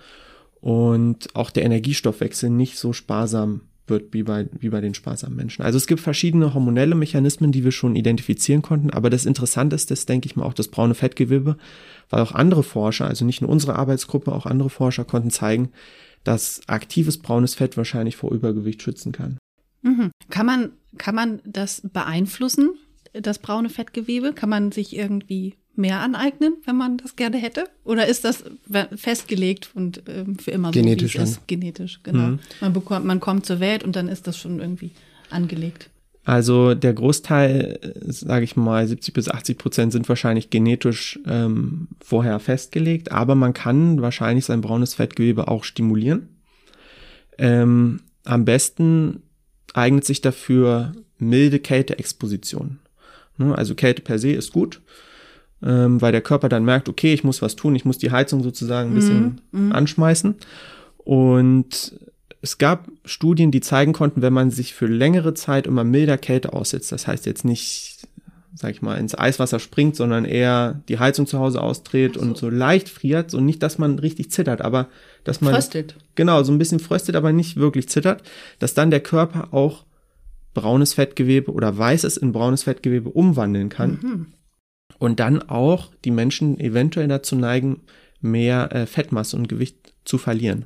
Und 0.60 1.34
auch 1.34 1.50
der 1.50 1.64
Energiestoffwechsel 1.64 2.50
nicht 2.50 2.78
so 2.78 2.92
sparsam 2.92 3.62
wird 3.86 4.12
wie 4.12 4.22
bei, 4.22 4.48
wie 4.58 4.68
bei 4.68 4.80
den 4.80 4.94
sparsamen 4.94 5.36
Menschen. 5.36 5.62
Also 5.62 5.76
es 5.76 5.86
gibt 5.86 6.00
verschiedene 6.00 6.54
hormonelle 6.54 6.94
Mechanismen, 6.94 7.52
die 7.52 7.64
wir 7.64 7.72
schon 7.72 7.96
identifizieren 7.96 8.62
konnten, 8.62 8.90
aber 8.90 9.10
das 9.10 9.26
Interessanteste 9.26 9.94
ist, 9.94 10.08
denke 10.08 10.26
ich 10.26 10.36
mal, 10.36 10.44
auch 10.44 10.54
das 10.54 10.68
braune 10.68 10.94
Fettgewebe, 10.94 11.56
weil 12.10 12.20
auch 12.20 12.32
andere 12.32 12.62
Forscher, 12.62 13.06
also 13.06 13.24
nicht 13.24 13.42
nur 13.42 13.50
unsere 13.50 13.76
Arbeitsgruppe, 13.76 14.32
auch 14.32 14.46
andere 14.46 14.70
Forscher 14.70 15.04
konnten 15.04 15.30
zeigen, 15.30 15.70
dass 16.24 16.60
aktives 16.66 17.18
braunes 17.18 17.54
Fett 17.54 17.76
wahrscheinlich 17.76 18.16
vor 18.16 18.32
Übergewicht 18.32 18.82
schützen 18.82 19.12
kann. 19.12 19.38
Mhm. 19.82 20.10
Kann 20.30 20.46
man, 20.46 20.72
kann 20.98 21.14
man 21.14 21.40
das 21.44 21.82
beeinflussen, 21.92 22.70
das 23.12 23.38
braune 23.38 23.68
Fettgewebe? 23.68 24.32
Kann 24.32 24.50
man 24.50 24.72
sich 24.72 24.96
irgendwie 24.96 25.54
mehr 25.78 26.00
aneignen, 26.00 26.54
wenn 26.64 26.76
man 26.76 26.98
das 26.98 27.16
gerne 27.16 27.36
hätte? 27.36 27.64
Oder 27.84 28.06
ist 28.06 28.24
das 28.24 28.44
festgelegt 28.94 29.70
und 29.74 30.02
ähm, 30.08 30.38
für 30.38 30.50
immer 30.50 30.68
so, 30.68 30.72
Genetisch 30.72 31.14
wie 31.14 31.18
es 31.18 31.30
ist? 31.30 31.46
Genetisch, 31.46 32.00
genau. 32.02 32.28
Mhm. 32.28 32.38
Man 32.60 32.72
bekommt, 32.72 33.06
man 33.06 33.20
kommt 33.20 33.46
zur 33.46 33.60
Welt 33.60 33.82
und 33.82 33.96
dann 33.96 34.08
ist 34.08 34.26
das 34.26 34.38
schon 34.38 34.60
irgendwie 34.60 34.90
angelegt. 35.30 35.90
Also 36.26 36.74
der 36.74 36.92
Großteil, 36.92 37.78
sage 38.04 38.44
ich 38.44 38.56
mal, 38.56 38.86
70 38.86 39.14
bis 39.14 39.28
80 39.28 39.58
Prozent 39.58 39.92
sind 39.92 40.08
wahrscheinlich 40.08 40.50
genetisch 40.50 41.20
ähm, 41.24 41.86
vorher 42.00 42.40
festgelegt, 42.40 43.12
aber 43.12 43.36
man 43.36 43.54
kann 43.54 44.02
wahrscheinlich 44.02 44.44
sein 44.44 44.60
braunes 44.60 44.94
Fettgewebe 44.94 45.46
auch 45.46 45.62
stimulieren. 45.62 46.28
Ähm, 47.38 48.00
am 48.24 48.44
besten 48.44 49.22
eignet 49.72 50.04
sich 50.04 50.20
dafür 50.20 50.94
milde 51.18 51.60
Kälteexposition. 51.60 52.80
Ne? 53.38 53.56
Also 53.56 53.76
Kälte 53.76 54.02
per 54.02 54.18
se 54.18 54.32
ist 54.32 54.52
gut, 54.52 54.80
ähm, 55.62 56.00
weil 56.00 56.12
der 56.12 56.20
Körper 56.20 56.48
dann 56.48 56.64
merkt, 56.64 56.88
okay, 56.88 57.14
ich 57.14 57.24
muss 57.24 57.42
was 57.42 57.56
tun, 57.56 57.74
ich 57.74 57.84
muss 57.84 57.98
die 57.98 58.10
Heizung 58.10 58.42
sozusagen 58.42 58.90
ein 58.90 58.94
bisschen 58.94 59.40
mm, 59.52 59.68
mm. 59.68 59.72
anschmeißen. 59.72 60.34
Und 60.98 61.98
es 62.42 62.58
gab 62.58 62.88
Studien, 63.04 63.50
die 63.50 63.60
zeigen 63.60 63.92
konnten, 63.92 64.22
wenn 64.22 64.32
man 64.32 64.50
sich 64.50 64.74
für 64.74 64.86
längere 64.86 65.34
Zeit 65.34 65.66
immer 65.66 65.84
milder 65.84 66.18
Kälte 66.18 66.52
aussetzt, 66.52 66.92
das 66.92 67.06
heißt 67.06 67.26
jetzt 67.26 67.44
nicht, 67.44 68.06
sag 68.54 68.70
ich 68.70 68.82
mal, 68.82 68.96
ins 68.96 69.18
Eiswasser 69.18 69.58
springt, 69.58 69.96
sondern 69.96 70.24
eher 70.24 70.82
die 70.88 70.98
Heizung 70.98 71.26
zu 71.26 71.38
Hause 71.38 71.62
ausdreht 71.62 72.14
so. 72.14 72.20
und 72.20 72.36
so 72.36 72.50
leicht 72.50 72.88
friert, 72.88 73.30
so 73.30 73.40
nicht, 73.40 73.62
dass 73.62 73.78
man 73.78 73.98
richtig 73.98 74.30
zittert, 74.30 74.62
aber 74.62 74.88
dass 75.24 75.40
man 75.40 75.54
fröstet. 75.54 75.96
Genau, 76.14 76.42
so 76.42 76.52
ein 76.52 76.58
bisschen 76.58 76.80
fröstet, 76.80 77.16
aber 77.16 77.32
nicht 77.32 77.56
wirklich 77.56 77.88
zittert, 77.88 78.22
dass 78.58 78.74
dann 78.74 78.90
der 78.90 79.00
Körper 79.00 79.48
auch 79.52 79.84
braunes 80.54 80.94
Fettgewebe 80.94 81.52
oder 81.52 81.76
weißes 81.76 82.16
in 82.16 82.32
braunes 82.32 82.62
Fettgewebe 82.62 83.10
umwandeln 83.10 83.68
kann. 83.68 83.98
Mhm. 84.02 84.26
Und 84.98 85.20
dann 85.20 85.42
auch 85.42 85.90
die 86.04 86.10
Menschen 86.10 86.58
eventuell 86.58 87.08
dazu 87.08 87.36
neigen, 87.36 87.82
mehr 88.20 88.74
äh, 88.74 88.86
Fettmasse 88.86 89.36
und 89.36 89.48
Gewicht 89.48 89.76
zu 90.04 90.18
verlieren. 90.18 90.64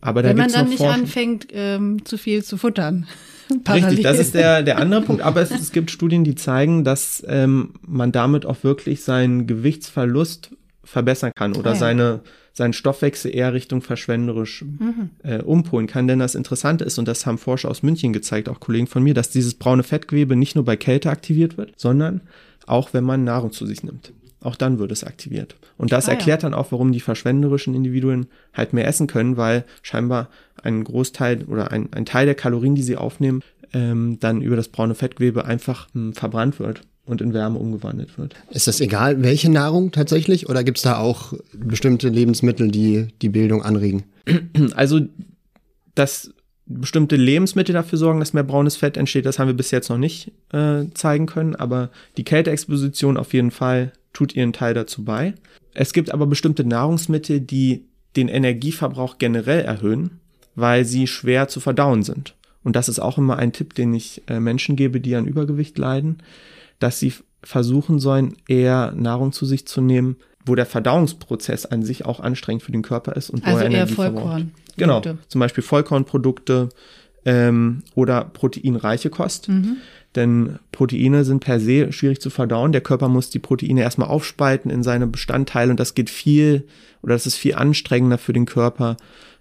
Aber 0.00 0.22
da 0.22 0.28
Wenn 0.28 0.36
man 0.36 0.46
gibt's 0.46 0.58
dann 0.58 0.68
nicht 0.68 0.78
Forschung. 0.78 1.00
anfängt, 1.00 1.46
ähm, 1.52 2.04
zu 2.04 2.18
viel 2.18 2.44
zu 2.44 2.58
futtern. 2.58 3.06
Richtig, 3.68 4.02
das 4.02 4.18
ist 4.18 4.34
der, 4.34 4.62
der 4.62 4.78
andere 4.78 5.02
Punkt. 5.02 5.22
Aber 5.22 5.40
es, 5.40 5.50
es 5.50 5.72
gibt 5.72 5.90
Studien, 5.90 6.24
die 6.24 6.34
zeigen, 6.34 6.84
dass 6.84 7.24
ähm, 7.26 7.74
man 7.86 8.12
damit 8.12 8.46
auch 8.46 8.64
wirklich 8.64 9.02
seinen 9.02 9.46
Gewichtsverlust 9.46 10.50
verbessern 10.82 11.32
kann 11.34 11.54
oder 11.56 11.70
ah, 11.70 11.74
ja. 11.74 11.78
seine, 11.78 12.20
seinen 12.54 12.72
Stoffwechsel 12.72 13.34
eher 13.34 13.52
Richtung 13.52 13.82
verschwenderisch 13.82 14.62
mhm. 14.62 15.10
äh, 15.22 15.42
umpolen 15.42 15.88
kann. 15.88 16.06
Denn 16.06 16.20
das 16.20 16.36
Interessante 16.36 16.84
ist, 16.84 16.98
und 16.98 17.06
das 17.06 17.26
haben 17.26 17.36
Forscher 17.36 17.68
aus 17.68 17.82
München 17.82 18.12
gezeigt, 18.12 18.48
auch 18.48 18.60
Kollegen 18.60 18.86
von 18.86 19.02
mir, 19.02 19.12
dass 19.12 19.28
dieses 19.28 19.54
braune 19.54 19.82
Fettgewebe 19.82 20.36
nicht 20.36 20.54
nur 20.54 20.64
bei 20.64 20.76
Kälte 20.76 21.10
aktiviert 21.10 21.58
wird, 21.58 21.72
sondern 21.76 22.22
auch 22.66 22.94
wenn 22.94 23.04
man 23.04 23.24
Nahrung 23.24 23.52
zu 23.52 23.66
sich 23.66 23.82
nimmt. 23.82 24.12
Auch 24.40 24.56
dann 24.56 24.78
wird 24.78 24.92
es 24.92 25.04
aktiviert. 25.04 25.56
Und 25.76 25.90
das 25.90 26.08
ah, 26.08 26.12
erklärt 26.12 26.42
ja. 26.42 26.48
dann 26.48 26.58
auch, 26.58 26.70
warum 26.70 26.92
die 26.92 27.00
verschwenderischen 27.00 27.74
Individuen 27.74 28.26
halt 28.52 28.72
mehr 28.72 28.86
essen 28.86 29.08
können, 29.08 29.36
weil 29.36 29.64
scheinbar 29.82 30.28
ein 30.62 30.84
Großteil 30.84 31.44
oder 31.44 31.72
ein, 31.72 31.92
ein 31.92 32.06
Teil 32.06 32.26
der 32.26 32.34
Kalorien, 32.34 32.74
die 32.74 32.82
sie 32.82 32.96
aufnehmen, 32.96 33.42
ähm, 33.72 34.18
dann 34.20 34.42
über 34.42 34.54
das 34.54 34.68
braune 34.68 34.94
Fettgewebe 34.94 35.44
einfach 35.44 35.88
mh, 35.92 36.02
hm, 36.02 36.12
verbrannt 36.12 36.60
wird 36.60 36.82
und 37.06 37.20
in 37.20 37.34
Wärme 37.34 37.58
umgewandelt 37.58 38.16
wird. 38.18 38.34
Ist 38.50 38.66
das 38.66 38.80
egal, 38.80 39.22
welche 39.22 39.50
Nahrung 39.50 39.92
tatsächlich? 39.92 40.48
Oder 40.48 40.64
gibt 40.64 40.78
es 40.78 40.82
da 40.84 40.98
auch 40.98 41.34
bestimmte 41.52 42.08
Lebensmittel, 42.08 42.70
die 42.70 43.08
die 43.20 43.28
Bildung 43.28 43.62
anregen? 43.62 44.04
Also, 44.74 45.00
dass 45.94 46.32
bestimmte 46.66 47.16
Lebensmittel 47.16 47.74
dafür 47.74 47.98
sorgen, 47.98 48.20
dass 48.20 48.32
mehr 48.32 48.42
braunes 48.42 48.76
Fett 48.76 48.96
entsteht, 48.96 49.26
das 49.26 49.38
haben 49.38 49.48
wir 49.48 49.54
bis 49.54 49.70
jetzt 49.70 49.90
noch 49.90 49.98
nicht 49.98 50.32
äh, 50.52 50.84
zeigen 50.94 51.26
können. 51.26 51.54
Aber 51.54 51.90
die 52.16 52.24
Kälteexposition 52.24 53.16
auf 53.16 53.34
jeden 53.34 53.50
Fall 53.50 53.92
tut 54.12 54.34
ihren 54.34 54.52
Teil 54.52 54.72
dazu 54.72 55.04
bei. 55.04 55.34
Es 55.74 55.92
gibt 55.92 56.10
aber 56.10 56.26
bestimmte 56.26 56.64
Nahrungsmittel, 56.64 57.40
die 57.40 57.84
den 58.16 58.28
Energieverbrauch 58.28 59.18
generell 59.18 59.60
erhöhen, 59.60 60.20
weil 60.54 60.84
sie 60.84 61.06
schwer 61.06 61.48
zu 61.48 61.60
verdauen 61.60 62.02
sind. 62.02 62.34
Und 62.62 62.76
das 62.76 62.88
ist 62.88 63.00
auch 63.00 63.18
immer 63.18 63.36
ein 63.36 63.52
Tipp, 63.52 63.74
den 63.74 63.92
ich 63.92 64.22
äh, 64.28 64.40
Menschen 64.40 64.76
gebe, 64.76 65.00
die 65.00 65.16
an 65.16 65.26
Übergewicht 65.26 65.76
leiden 65.76 66.18
dass 66.84 66.98
sie 66.98 67.14
versuchen 67.42 67.98
sollen, 67.98 68.36
eher 68.46 68.92
Nahrung 68.94 69.32
zu 69.32 69.46
sich 69.46 69.66
zu 69.66 69.80
nehmen, 69.80 70.16
wo 70.44 70.54
der 70.54 70.66
Verdauungsprozess 70.66 71.64
an 71.64 71.82
sich 71.82 72.04
auch 72.04 72.20
anstrengend 72.20 72.62
für 72.62 72.72
den 72.72 72.82
Körper 72.82 73.16
ist 73.16 73.30
und 73.30 73.42
also 73.42 73.56
wo 73.56 73.60
er 73.60 73.66
Energie 73.66 73.90
eher 73.90 73.96
Vollkorn. 73.96 74.52
Genau, 74.76 75.00
zum 75.00 75.38
Beispiel 75.38 75.64
Vollkornprodukte 75.64 76.68
ähm, 77.24 77.84
oder 77.94 78.24
proteinreiche 78.24 79.08
Kost. 79.08 79.48
Mhm. 79.48 79.78
Denn 80.14 80.58
Proteine 80.72 81.24
sind 81.24 81.40
per 81.40 81.58
se 81.58 81.90
schwierig 81.90 82.20
zu 82.20 82.28
verdauen. 82.28 82.72
Der 82.72 82.82
Körper 82.82 83.08
muss 83.08 83.30
die 83.30 83.38
Proteine 83.38 83.80
erstmal 83.80 84.08
aufspalten 84.08 84.70
in 84.70 84.82
seine 84.82 85.06
Bestandteile 85.06 85.70
und 85.70 85.80
das 85.80 85.94
geht 85.94 86.10
viel 86.10 86.68
oder 87.00 87.14
das 87.14 87.26
ist 87.26 87.36
viel 87.36 87.54
anstrengender 87.54 88.18
für 88.18 88.34
den 88.34 88.44
Körper 88.44 88.98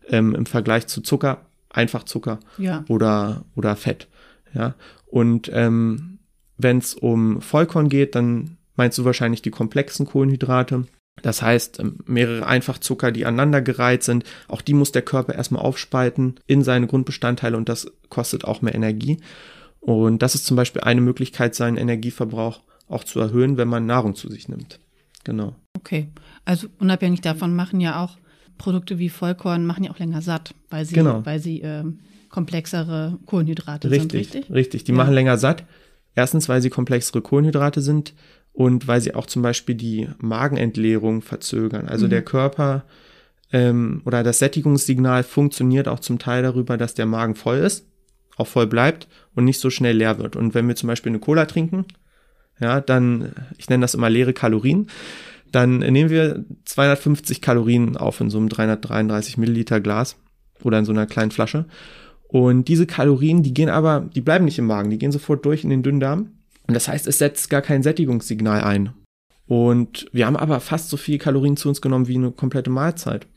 ähm, 0.08 0.34
im 0.34 0.46
Vergleich 0.46 0.88
zu 0.88 1.02
Zucker, 1.02 1.42
einfach 1.70 2.04
Zucker 2.04 2.40
ja. 2.58 2.86
oder, 2.88 3.44
oder 3.58 3.76
Fett. 3.76 4.08
Ja. 4.54 4.76
Und 5.08 5.52
ähm, 5.54 6.13
wenn 6.58 6.78
es 6.78 6.94
um 6.94 7.42
Vollkorn 7.42 7.90
geht, 7.90 8.16
dann 8.16 8.58
meinst 8.76 8.98
du 8.98 9.06
wahrscheinlich 9.06 9.42
die 9.42 9.52
komplexen 9.52 10.06
Kohlenhydrate. 10.06 10.86
Das 11.22 11.42
heißt, 11.42 11.80
ähm, 11.80 12.00
mehrere 12.06 12.46
Einfachzucker, 12.46 13.12
die 13.12 13.26
aneinandergereiht 13.26 14.04
sind. 14.04 14.24
Auch 14.48 14.62
die 14.62 14.74
muss 14.74 14.92
der 14.92 15.04
Körper 15.04 15.36
erstmal 15.36 15.64
aufspalten 15.64 16.40
in 16.48 16.64
seine 16.64 16.88
Grundbestandteile 16.88 17.56
und 17.56 17.70
das 17.70 17.92
kostet 18.10 18.46
auch 18.46 18.62
mehr 18.62 18.76
Energie. 18.76 19.20
Und 19.80 20.22
das 20.22 20.34
ist 20.34 20.46
zum 20.46 20.58
Beispiel 20.58 20.82
eine 20.82 21.02
Möglichkeit, 21.02 21.56
seinen 21.56 21.78
Energieverbrauch 21.78 22.62
auch 22.88 23.04
zu 23.04 23.20
erhöhen, 23.20 23.58
wenn 23.58 23.68
man 23.68 23.86
Nahrung 23.86 24.16
zu 24.16 24.30
sich 24.30 24.48
nimmt. 24.48 24.80
Genau. 25.24 25.56
Okay. 25.78 26.10
Also 26.46 26.68
unabhängig 26.80 27.22
davon 27.22 27.56
machen 27.56 27.80
ja 27.80 28.04
auch 28.04 28.18
Produkte 28.58 29.00
wie 29.00 29.10
Vollkorn 29.10 29.66
machen 29.66 29.84
ja 29.84 29.92
auch 29.92 30.00
länger 30.00 30.22
satt, 30.22 30.54
weil 30.70 30.86
sie, 30.86 30.96
genau. 30.96 31.26
weil 31.26 31.40
sie 31.40 31.62
äh, 31.62 31.84
komplexere 32.30 33.20
Kohlenhydrate 33.26 33.90
richtig, 33.90 34.12
sind, 34.12 34.36
richtig? 34.36 34.56
Richtig, 34.56 34.84
die 34.84 34.92
ja. 34.92 34.98
machen 34.98 35.14
länger 35.14 35.38
satt. 35.38 35.64
Erstens, 36.16 36.50
weil 36.50 36.62
sie 36.62 36.70
komplexere 36.70 37.22
Kohlenhydrate 37.22 37.82
sind 37.82 38.14
und 38.52 38.88
weil 38.88 39.02
sie 39.02 39.16
auch 39.16 39.26
zum 39.26 39.42
Beispiel 39.42 39.76
die 39.76 40.08
Magenentleerung 40.20 41.22
verzögern. 41.22 41.88
Also 41.88 42.06
mhm. 42.06 42.12
der 42.12 42.22
Körper 42.22 42.86
ähm, 43.52 44.02
oder 44.06 44.24
das 44.24 44.40
Sättigungssignal 44.40 45.24
funktioniert 45.24 45.88
auch 45.88 46.00
zum 46.00 46.20
Teil 46.20 46.44
darüber, 46.44 46.78
dass 46.78 46.94
der 46.94 47.06
Magen 47.06 47.36
voll 47.36 47.58
ist, 47.58 47.88
auch 48.38 48.48
voll 48.48 48.68
bleibt 48.68 49.08
und 49.36 49.46
nicht 49.46 49.60
so 49.60 49.70
schnell 49.70 49.98
leer 49.98 50.20
wird. 50.20 50.36
Und 50.36 50.54
wenn 50.54 50.68
wir 50.68 50.76
zum 50.76 50.88
Beispiel 50.88 51.12
eine 51.12 51.20
Cola 51.20 51.46
trinken, 51.46 51.86
ja, 52.60 52.80
dann, 52.82 53.32
ich 53.58 53.70
nenne 53.70 53.82
das 53.82 53.96
immer 53.96 54.10
leere 54.10 54.34
Kalorien, 54.34 54.88
dann 55.52 55.80
nehmen 55.80 56.10
wir 56.10 56.44
250 56.66 57.42
Kalorien 57.42 57.96
auf 57.96 58.20
in 58.20 58.30
so 58.30 58.40
einem 58.40 58.50
333 58.50 59.38
Milliliter 59.38 59.80
Glas 59.80 60.16
oder 60.64 60.80
in 60.80 60.86
so 60.86 60.92
einer 60.92 61.06
kleinen 61.06 61.32
Flasche. 61.32 61.66
Und 62.34 62.68
diese 62.68 62.88
Kalorien, 62.88 63.44
die 63.44 63.54
gehen 63.54 63.70
aber, 63.70 64.10
die 64.16 64.20
bleiben 64.20 64.46
nicht 64.46 64.58
im 64.58 64.66
Magen, 64.66 64.90
die 64.90 64.98
gehen 64.98 65.12
sofort 65.12 65.46
durch 65.46 65.64
in 65.64 65.70
den 65.70 65.84
Dünndarm. 65.84 66.32
Und 66.66 66.74
das 66.74 66.88
heißt, 66.88 67.06
es 67.06 67.20
setzt 67.20 67.52
gar 67.52 67.62
kein 67.62 67.84
Sättigungssignal 67.84 68.64
ein. 68.64 68.90
Und 69.46 70.08
wir 70.14 70.26
haben 70.26 70.36
aber 70.36 70.60
fast 70.60 70.90
so 70.90 70.98
viel 70.98 71.20
Kalorien 71.20 71.58
zu 71.58 71.70
uns 71.70 71.80
genommen 71.80 72.08
wie 72.08 72.16
eine 72.16 72.32
komplette 72.32 72.72
Mahlzeit. 72.72 73.28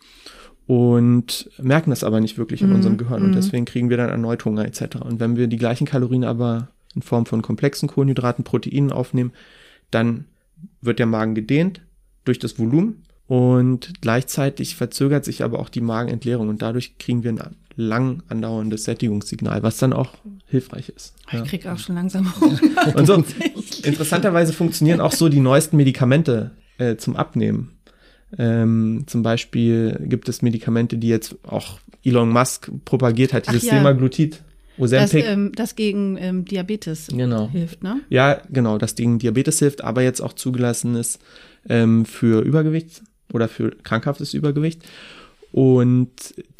Und 0.67 1.51
merken 1.59 1.91
das 1.91 2.05
aber 2.05 2.21
nicht 2.21 2.39
wirklich 2.39 2.63
in 2.63 2.71
mm, 2.71 2.75
unserem 2.75 2.97
Gehirn. 2.97 3.23
Und 3.23 3.33
mhm. 3.33 3.35
deswegen 3.35 3.67
kriegen 3.67 3.91
wir 3.91 3.99
dann 3.99 4.09
erneut 4.09 4.43
Hunger 4.47 4.65
etc. 4.65 4.97
Und 5.05 5.21
wenn 5.21 5.37
wir 5.37 5.47
die 5.47 5.59
gleichen 5.59 5.87
Kalorien 5.87 6.25
aber 6.25 6.69
in 6.95 7.03
Form 7.03 7.27
von 7.27 7.43
komplexen 7.43 7.91
Kohlenhydraten, 7.91 8.45
Proteinen 8.45 8.93
aufnehmen, 8.93 9.33
dann 9.91 10.25
wird 10.81 11.01
der 11.01 11.07
Magen 11.07 11.35
gedehnt 11.35 11.83
durch 12.25 12.39
das 12.39 12.59
Volumen 12.59 13.03
und 13.29 14.01
gleichzeitig 14.01 14.77
verzögert 14.77 15.25
sich 15.25 15.43
aber 15.43 15.59
auch 15.59 15.69
die 15.69 15.81
Magenentleerung 15.81 16.49
und 16.49 16.63
dadurch 16.63 16.99
kriegen 16.99 17.25
wir 17.25 17.31
einen 17.31 17.57
lang 17.77 18.23
andauerndes 18.29 18.85
Sättigungssignal, 18.85 19.63
was 19.63 19.79
dann 19.79 19.93
auch 19.93 20.15
hilfreich 20.47 20.89
ist. 20.89 21.15
Ich 21.33 21.45
krieg 21.45 21.67
auch 21.67 21.79
schon 21.79 21.97
langsam 21.97 22.33
Hunger. 22.41 22.59
Und 22.97 23.07
so, 23.07 23.25
interessanterweise 23.83 24.53
funktionieren 24.53 25.01
auch 25.01 25.13
so 25.13 25.29
die 25.29 25.41
neuesten 25.41 25.77
Medikamente 25.77 26.53
äh, 26.79 26.97
zum 26.97 27.17
Abnehmen. 27.17 27.73
Ähm, 28.39 29.05
zum 29.07 29.23
Beispiel 29.23 30.01
gibt 30.05 30.29
es 30.29 30.43
Medikamente, 30.43 30.97
die 30.97 31.09
jetzt 31.09 31.37
auch 31.45 31.79
Elon 32.05 32.31
Musk 32.31 32.71
propagiert 32.85 33.33
hat, 33.33 33.49
dieses 33.49 33.65
ja. 33.65 33.75
Semaglutid. 33.75 34.43
Ozempic. 34.79 35.23
Das, 35.23 35.33
ähm, 35.33 35.53
das 35.55 35.75
gegen 35.75 36.17
ähm, 36.19 36.45
Diabetes 36.45 37.09
genau. 37.09 37.49
hilft, 37.49 37.83
ne? 37.83 38.01
Ja, 38.11 38.43
genau, 38.51 38.79
das 38.79 38.95
gegen 38.95 39.19
Diabetes 39.19 39.59
hilft, 39.59 39.83
aber 39.83 40.03
jetzt 40.03 40.21
auch 40.21 40.35
zugelassen 40.35 40.97
ist 40.97 41.19
ähm, 41.69 42.05
für 42.05 42.43
Übergewicht 42.43 43.03
oder 43.33 43.49
für 43.49 43.71
krankhaftes 43.71 44.35
Übergewicht. 44.35 44.83
Und 45.53 46.11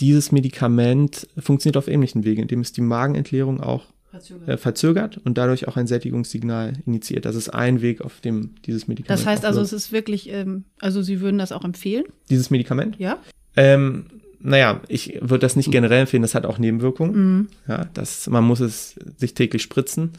dieses 0.01 0.33
Medikament 0.33 1.29
funktioniert 1.39 1.77
auf 1.77 1.89
ähnlichen 1.89 2.25
Wegen, 2.25 2.43
indem 2.43 2.61
es 2.61 2.73
die 2.73 2.81
Magenentleerung 2.81 3.61
auch 3.61 3.85
verzögert, 4.11 4.49
äh, 4.49 4.57
verzögert 4.57 5.21
und 5.25 5.39
dadurch 5.39 5.69
auch 5.69 5.77
ein 5.77 5.87
Sättigungssignal 5.87 6.75
initiiert. 6.87 7.25
Das 7.25 7.37
ist 7.37 7.51
ein 7.51 7.83
Weg, 7.83 8.01
auf 8.01 8.21
dem 8.21 8.55
dieses 8.65 8.89
Medikament. 8.89 9.21
Das 9.21 9.27
heißt 9.27 9.45
also, 9.45 9.61
es 9.61 9.73
ist 9.73 9.93
wirklich, 9.93 10.31
ähm, 10.31 10.65
also 10.81 11.03
Sie 11.03 11.21
würden 11.21 11.39
das 11.39 11.53
auch 11.53 11.65
empfehlen? 11.65 12.05
Dieses 12.31 12.51
Medikament? 12.51 12.97
Ja. 12.99 13.19
Ähm, 13.57 14.07
naja, 14.41 14.81
ich 14.89 15.19
würde 15.21 15.41
das 15.41 15.57
nicht 15.57 15.71
generell 15.71 16.03
empfehlen, 16.03 16.23
das 16.23 16.35
hat 16.35 16.47
auch 16.47 16.59
Nebenwirkungen. 16.59 17.37
Mhm. 17.37 17.49
Ja, 17.69 17.89
das, 17.95 18.29
man 18.29 18.45
muss 18.45 18.61
es 18.61 18.95
sich 19.17 19.35
täglich 19.35 19.63
spritzen. 19.63 20.13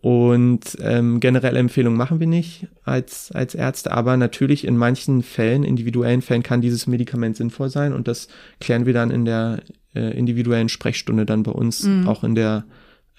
Und 0.00 0.76
ähm, 0.80 1.18
generelle 1.18 1.58
Empfehlungen 1.58 1.98
machen 1.98 2.20
wir 2.20 2.28
nicht 2.28 2.68
als, 2.84 3.32
als 3.32 3.54
Ärzte, 3.54 3.90
aber 3.90 4.16
natürlich 4.16 4.64
in 4.64 4.76
manchen 4.76 5.22
Fällen, 5.22 5.64
individuellen 5.64 6.22
Fällen, 6.22 6.44
kann 6.44 6.60
dieses 6.60 6.86
Medikament 6.86 7.36
sinnvoll 7.36 7.68
sein 7.68 7.92
und 7.92 8.06
das 8.06 8.28
klären 8.60 8.86
wir 8.86 8.92
dann 8.92 9.10
in 9.10 9.24
der 9.24 9.60
äh, 9.96 10.16
individuellen 10.16 10.68
Sprechstunde 10.68 11.26
dann 11.26 11.42
bei 11.42 11.50
uns, 11.50 11.82
mhm. 11.82 12.06
auch 12.06 12.22
in 12.22 12.36
der 12.36 12.64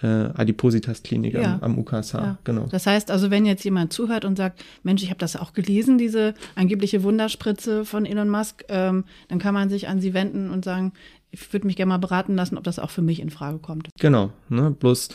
äh, 0.02 0.08
Adipositas-Klinik 0.08 1.34
ja. 1.34 1.56
am, 1.56 1.74
am 1.74 1.80
UKSH. 1.80 2.14
Ja. 2.14 2.38
Genau. 2.46 2.68
Das 2.72 2.88
heißt 2.88 3.12
also, 3.12 3.30
wenn 3.32 3.46
jetzt 3.46 3.66
jemand 3.66 3.92
zuhört 3.92 4.24
und 4.24 4.38
sagt, 4.38 4.64
Mensch, 4.84 5.04
ich 5.04 5.10
habe 5.10 5.20
das 5.20 5.36
auch 5.36 5.54
gelesen, 5.54 5.98
diese 5.98 6.34
angebliche 6.56 7.04
Wunderspritze 7.04 7.84
von 7.84 8.06
Elon 8.06 8.30
Musk, 8.30 8.64
ähm, 8.70 9.04
dann 9.28 9.40
kann 9.40 9.54
man 9.54 9.70
sich 9.70 9.88
an 9.90 10.00
sie 10.00 10.14
wenden 10.14 10.50
und 10.50 10.64
sagen, 10.64 10.94
ich 11.32 11.54
würde 11.54 11.68
mich 11.68 11.76
gerne 11.76 11.90
mal 11.90 11.98
beraten 11.98 12.36
lassen, 12.36 12.58
ob 12.58 12.64
das 12.64 12.80
auch 12.80 12.90
für 12.90 13.02
mich 13.02 13.20
in 13.20 13.30
Frage 13.30 13.60
kommt. 13.60 13.90
Genau, 14.00 14.32
ne? 14.50 14.72
bloß 14.72 15.10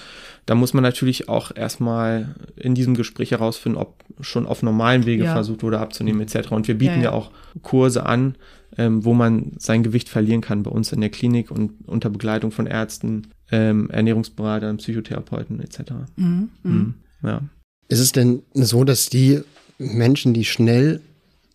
da 0.46 0.54
muss 0.54 0.74
man 0.74 0.82
natürlich 0.82 1.28
auch 1.28 1.54
erstmal 1.54 2.34
in 2.56 2.74
diesem 2.74 2.94
Gespräch 2.94 3.32
herausfinden, 3.32 3.78
ob 3.78 4.04
schon 4.20 4.46
auf 4.46 4.62
normalen 4.62 5.06
Wege 5.06 5.24
ja. 5.24 5.32
versucht 5.32 5.62
wurde 5.62 5.80
abzunehmen 5.80 6.20
etc. 6.20 6.52
Und 6.52 6.68
wir 6.68 6.78
bieten 6.78 6.96
ja, 6.96 7.04
ja. 7.04 7.04
ja 7.04 7.12
auch 7.12 7.30
Kurse 7.62 8.06
an, 8.06 8.36
ähm, 8.78 9.04
wo 9.04 9.14
man 9.14 9.52
sein 9.58 9.82
Gewicht 9.82 10.08
verlieren 10.08 10.40
kann 10.40 10.62
bei 10.62 10.70
uns 10.70 10.92
in 10.92 11.00
der 11.00 11.10
Klinik 11.10 11.50
und 11.50 11.72
unter 11.86 12.10
Begleitung 12.10 12.50
von 12.50 12.66
Ärzten, 12.66 13.28
ähm, 13.50 13.90
Ernährungsberatern, 13.90 14.76
Psychotherapeuten 14.76 15.60
etc. 15.60 15.78
Mhm. 16.16 16.50
Mhm. 16.62 16.72
mhm. 16.72 16.94
Ja. 17.22 17.40
Ist 17.88 18.00
es 18.00 18.12
denn 18.12 18.42
so, 18.54 18.84
dass 18.84 19.08
die 19.08 19.40
Menschen, 19.78 20.32
die 20.34 20.44
schnell 20.44 21.00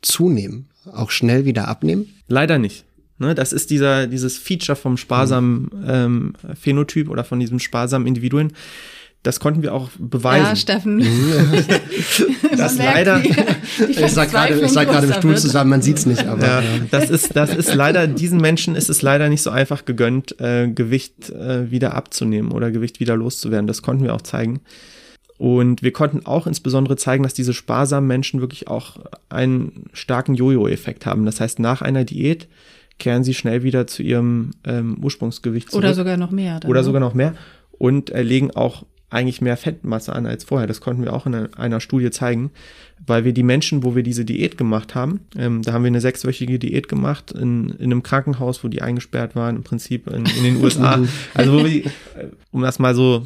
zunehmen, 0.02 0.68
auch 0.92 1.12
schnell 1.12 1.46
wieder 1.46 1.68
abnehmen? 1.68 2.08
Leider 2.28 2.60
nicht. 2.60 2.86
Ne, 3.20 3.36
das 3.36 3.52
ist 3.52 3.70
dieser, 3.70 4.08
dieses 4.08 4.38
Feature 4.38 4.78
vom 4.78 4.96
sparsamen 4.96 5.70
ähm, 5.86 6.34
Phänotyp 6.60 7.10
oder 7.10 7.26
von 7.26 7.40
diesem 7.40 7.60
sparsamen 7.60 8.08
Individuen. 8.08 8.54
Das 9.24 9.42
konnten 9.42 9.62
wir 9.62 9.74
auch 9.74 9.90
beweisen. 10.00 10.46
Ja, 10.46 10.56
Steffen. 10.56 11.00
das 12.58 12.78
leider. 12.78 13.22
ich 13.22 14.12
sag 14.14 14.32
gerade, 14.32 14.58
ich 14.62 14.72
sag 14.72 14.88
gerade 14.88 15.08
im 15.08 15.14
Stuhl 15.14 15.38
zusammen, 15.38 15.72
man 15.72 15.82
sieht's 15.82 16.06
nicht, 16.06 16.26
aber. 16.26 16.46
Ja, 16.46 16.64
das 16.90 17.10
ist, 17.10 17.36
das 17.36 17.54
ist 17.54 17.76
leider, 17.76 18.08
diesen 18.08 18.40
Menschen 18.40 18.76
ist 18.76 18.90
es 18.90 19.02
leider 19.02 19.28
nicht 19.28 19.42
so 19.42 19.50
einfach 19.50 19.84
gegönnt, 19.84 20.40
äh, 20.40 20.70
Gewicht 20.70 21.30
äh, 21.32 21.70
wieder 21.70 21.96
abzunehmen 21.96 22.54
oder 22.54 22.72
Gewicht 22.72 23.02
wieder 23.02 23.18
loszuwerden. 23.18 23.68
Das 23.68 23.82
konnten 23.82 24.06
wir 24.06 24.16
auch 24.16 24.22
zeigen. 24.22 24.62
Und 25.38 25.84
wir 25.84 25.92
konnten 25.92 26.26
auch 26.26 26.48
insbesondere 26.48 26.96
zeigen, 26.96 27.24
dass 27.24 27.34
diese 27.34 27.54
sparsamen 27.54 28.08
Menschen 28.08 28.40
wirklich 28.40 28.70
auch 28.70 28.98
einen 29.28 29.90
starken 29.92 30.36
Jojo-Effekt 30.36 31.06
haben. 31.06 31.26
Das 31.26 31.42
heißt, 31.42 31.60
nach 31.60 31.82
einer 31.82 32.06
Diät 32.06 32.48
kehren 33.00 33.24
sie 33.24 33.34
schnell 33.34 33.64
wieder 33.64 33.88
zu 33.88 34.04
ihrem 34.04 34.52
ähm, 34.66 34.98
Ursprungsgewicht 35.02 35.72
zurück. 35.72 35.84
Oder 35.84 35.94
sogar 35.94 36.18
noch 36.18 36.32
mehr. 36.32 36.60
Dann, 36.60 36.70
Oder 36.70 36.82
ne? 36.82 36.84
sogar 36.84 37.00
noch 37.00 37.14
mehr. 37.14 37.34
Und 37.72 38.12
äh, 38.12 38.22
legen 38.22 38.52
auch 38.52 38.86
eigentlich 39.10 39.42
mehr 39.42 39.58
Fettmasse 39.58 40.14
an 40.14 40.26
als 40.26 40.44
vorher. 40.44 40.68
Das 40.68 40.82
konnten 40.82 41.04
wir 41.04 41.14
auch 41.14 41.26
in 41.26 41.34
einer, 41.34 41.80
Studie 41.80 42.12
zeigen, 42.12 42.52
weil 43.06 43.26
wir 43.26 43.34
die 43.34 43.44
Menschen, 43.44 43.84
wo 43.84 43.96
wir 43.96 44.04
diese 44.04 44.26
Diät 44.26 44.58
gemacht 44.58 44.94
haben, 44.94 45.22
ähm, 45.36 45.62
da 45.64 45.74
haben 45.74 45.84
wir 45.84 45.88
eine 45.88 46.02
sechswöchige 46.02 46.60
Diät 46.60 46.88
gemacht 46.88 47.32
in, 47.32 47.70
in 47.70 47.86
einem 47.86 48.04
Krankenhaus, 48.04 48.64
wo 48.64 48.68
die 48.68 48.82
eingesperrt 48.82 49.36
waren, 49.36 49.56
im 49.56 49.64
Prinzip 49.64 50.08
in, 50.08 50.26
in 50.26 50.44
den 50.44 50.58
USA. 50.64 51.04
also 51.34 51.54
wo 51.54 51.66
wir, 51.66 51.86
äh, 51.86 51.90
um 52.52 52.62
das 52.62 52.78
mal 52.78 52.94
so 52.94 53.26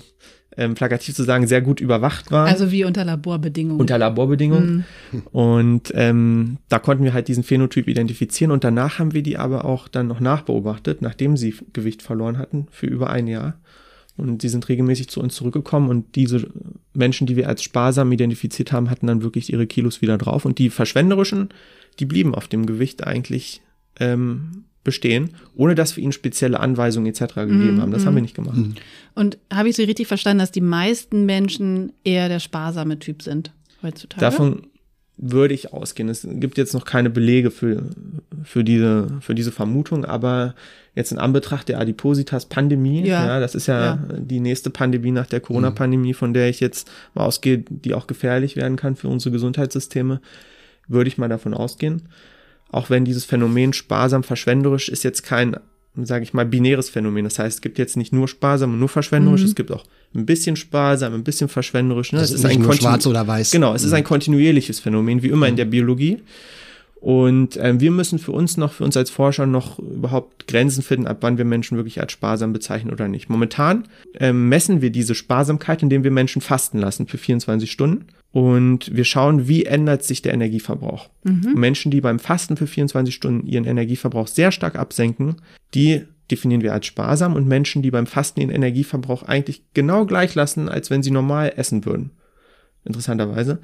ähm, 0.57 0.75
plakativ 0.75 1.15
zu 1.15 1.23
sagen, 1.23 1.47
sehr 1.47 1.61
gut 1.61 1.79
überwacht 1.81 2.31
waren. 2.31 2.47
Also 2.47 2.71
wie 2.71 2.83
unter 2.83 3.05
Laborbedingungen. 3.05 3.79
Unter 3.79 3.97
Laborbedingungen. 3.97 4.85
Mhm. 5.11 5.21
Und 5.31 5.91
ähm, 5.95 6.57
da 6.69 6.79
konnten 6.79 7.03
wir 7.03 7.13
halt 7.13 7.27
diesen 7.27 7.43
Phänotyp 7.43 7.87
identifizieren 7.87 8.51
und 8.51 8.63
danach 8.63 8.99
haben 8.99 9.13
wir 9.13 9.23
die 9.23 9.37
aber 9.37 9.65
auch 9.65 9.87
dann 9.87 10.07
noch 10.07 10.19
nachbeobachtet, 10.19 11.01
nachdem 11.01 11.37
sie 11.37 11.55
Gewicht 11.73 12.01
verloren 12.01 12.37
hatten, 12.37 12.67
für 12.71 12.87
über 12.87 13.09
ein 13.09 13.27
Jahr. 13.27 13.59
Und 14.15 14.43
die 14.43 14.49
sind 14.49 14.69
regelmäßig 14.69 15.09
zu 15.09 15.19
uns 15.21 15.33
zurückgekommen 15.33 15.89
und 15.89 16.15
diese 16.15 16.47
Menschen, 16.93 17.25
die 17.25 17.35
wir 17.35 17.47
als 17.47 17.63
sparsam 17.63 18.11
identifiziert 18.11 18.71
haben, 18.71 18.91
hatten 18.91 19.07
dann 19.07 19.23
wirklich 19.23 19.51
ihre 19.51 19.65
Kilos 19.65 20.01
wieder 20.01 20.19
drauf. 20.19 20.45
Und 20.45 20.59
die 20.59 20.69
verschwenderischen, 20.69 21.49
die 21.99 22.05
blieben 22.05 22.35
auf 22.35 22.47
dem 22.47 22.67
Gewicht 22.67 23.05
eigentlich 23.05 23.61
ähm, 23.99 24.65
bestehen, 24.83 25.31
ohne 25.55 25.75
dass 25.75 25.95
wir 25.95 26.03
ihnen 26.03 26.11
spezielle 26.11 26.59
Anweisungen 26.59 27.07
etc. 27.07 27.35
gegeben 27.35 27.77
mm, 27.77 27.81
haben. 27.81 27.91
Das 27.91 28.03
mm. 28.03 28.07
haben 28.07 28.15
wir 28.15 28.21
nicht 28.21 28.35
gemacht. 28.35 28.57
Mhm. 28.57 28.75
Und 29.15 29.37
habe 29.51 29.69
ich 29.69 29.75
Sie 29.75 29.83
richtig 29.83 30.07
verstanden, 30.07 30.39
dass 30.39 30.51
die 30.51 30.61
meisten 30.61 31.25
Menschen 31.25 31.93
eher 32.03 32.27
der 32.27 32.39
sparsame 32.39 32.99
Typ 32.99 33.21
sind 33.21 33.53
heutzutage? 33.81 34.19
Davon 34.19 34.67
würde 35.17 35.53
ich 35.53 35.73
ausgehen. 35.73 36.09
Es 36.09 36.27
gibt 36.27 36.57
jetzt 36.57 36.73
noch 36.73 36.85
keine 36.85 37.09
Belege 37.09 37.51
für, 37.51 37.83
für, 38.43 38.63
diese, 38.63 39.07
für 39.21 39.35
diese 39.35 39.51
Vermutung, 39.51 40.05
aber 40.05 40.55
jetzt 40.95 41.11
in 41.11 41.19
Anbetracht 41.19 41.69
der 41.69 41.79
Adipositas-Pandemie, 41.79 43.05
ja. 43.05 43.25
ja. 43.25 43.39
das 43.39 43.55
ist 43.55 43.67
ja, 43.67 43.79
ja, 43.79 43.99
die 44.17 44.39
nächste 44.39 44.69
Pandemie 44.69 45.11
nach 45.11 45.27
der 45.27 45.39
Corona-Pandemie, 45.39 46.13
von 46.13 46.33
der 46.33 46.49
ich 46.49 46.59
jetzt 46.59 46.89
mal 47.13 47.25
ausgehe, 47.25 47.63
die 47.69 47.93
auch 47.93 48.07
gefährlich 48.07 48.55
werden 48.55 48.75
kann 48.75 48.95
für 48.95 49.07
unsere 49.07 49.31
Gesundheitssysteme, 49.31 50.19
würde 50.87 51.07
ich 51.07 51.17
mal 51.17 51.29
davon 51.29 51.53
ausgehen. 51.53 52.03
Auch 52.73 52.89
wenn 52.89 53.05
dieses 53.05 53.23
Phänomen 53.23 53.71
sparsam 53.71 54.23
verschwenderisch 54.23 54.89
ist 54.89 55.03
jetzt 55.03 55.21
kein, 55.23 55.57
sage 55.95 56.23
ich 56.23 56.33
mal, 56.33 56.45
binäres 56.45 56.89
Phänomen. 56.89 57.23
Das 57.23 57.37
heißt, 57.37 57.57
es 57.57 57.61
gibt 57.61 57.77
jetzt 57.77 57.95
nicht 57.97 58.11
nur 58.11 58.27
sparsam 58.27 58.73
und 58.73 58.79
nur 58.79 58.89
verschwenderisch, 58.89 59.41
mhm. 59.41 59.47
es 59.47 59.55
gibt 59.55 59.71
auch 59.71 59.85
ein 60.15 60.25
bisschen 60.25 60.55
sparsam, 60.55 61.13
ein 61.13 61.23
bisschen 61.23 61.49
verschwenderisch. 61.49 62.13
Ne? 62.13 62.19
Das 62.19 62.29
es 62.29 62.39
ist, 62.39 62.45
ist 62.45 62.51
ein 62.51 62.61
nur 62.61 62.73
schwarz 62.73 63.05
oder 63.05 63.27
weiß. 63.27 63.51
Genau, 63.51 63.75
es 63.75 63.83
mhm. 63.83 63.87
ist 63.89 63.93
ein 63.93 64.03
kontinuierliches 64.03 64.79
Phänomen, 64.79 65.21
wie 65.21 65.27
immer 65.27 65.45
mhm. 65.45 65.51
in 65.51 65.55
der 65.57 65.65
Biologie. 65.65 66.23
Und 66.99 67.59
ähm, 67.61 67.79
wir 67.79 67.91
müssen 67.91 68.17
für 68.17 68.31
uns 68.31 68.57
noch, 68.57 68.73
für 68.73 68.85
uns 68.85 68.97
als 68.97 69.11
Forscher 69.11 69.45
noch 69.45 69.77
überhaupt 69.77 70.47
Grenzen 70.47 70.81
finden, 70.81 71.05
ab 71.05 71.17
wann 71.21 71.37
wir 71.37 71.45
Menschen 71.45 71.77
wirklich 71.77 72.01
als 72.01 72.13
sparsam 72.13 72.53
bezeichnen 72.53 72.91
oder 72.91 73.07
nicht. 73.07 73.29
Momentan 73.29 73.83
ähm, 74.19 74.49
messen 74.49 74.81
wir 74.81 74.89
diese 74.89 75.13
Sparsamkeit, 75.13 75.83
indem 75.83 76.03
wir 76.03 76.11
Menschen 76.11 76.41
fasten 76.41 76.79
lassen 76.79 77.05
für 77.05 77.19
24 77.19 77.71
Stunden. 77.71 78.05
Und 78.33 78.93
wir 78.93 79.05
schauen, 79.05 79.47
wie 79.47 79.65
ändert 79.65 80.03
sich 80.03 80.21
der 80.21 80.33
Energieverbrauch. 80.33 81.09
Mhm. 81.23 81.53
Menschen, 81.53 81.91
die 81.91 82.01
beim 82.01 82.19
Fasten 82.19 82.57
für 82.57 82.67
24 82.67 83.15
Stunden 83.15 83.47
ihren 83.47 83.63
Energieverbrauch 83.63 84.27
sehr 84.27 84.51
stark 84.51 84.75
absenken, 84.75 85.37
die 85.73 86.01
definieren 86.29 86.61
wir 86.61 86.73
als 86.73 86.87
sparsam 86.87 87.35
und 87.35 87.47
Menschen, 87.47 87.81
die 87.83 87.91
beim 87.91 88.07
Fasten 88.07 88.41
ihren 88.41 88.49
Energieverbrauch 88.49 89.23
eigentlich 89.23 89.61
genau 89.73 90.05
gleich 90.05 90.35
lassen, 90.35 90.67
als 90.67 90.89
wenn 90.89 91.03
sie 91.03 91.11
normal 91.11 91.53
essen 91.55 91.85
würden. 91.85 92.11
Interessanterweise 92.83 93.59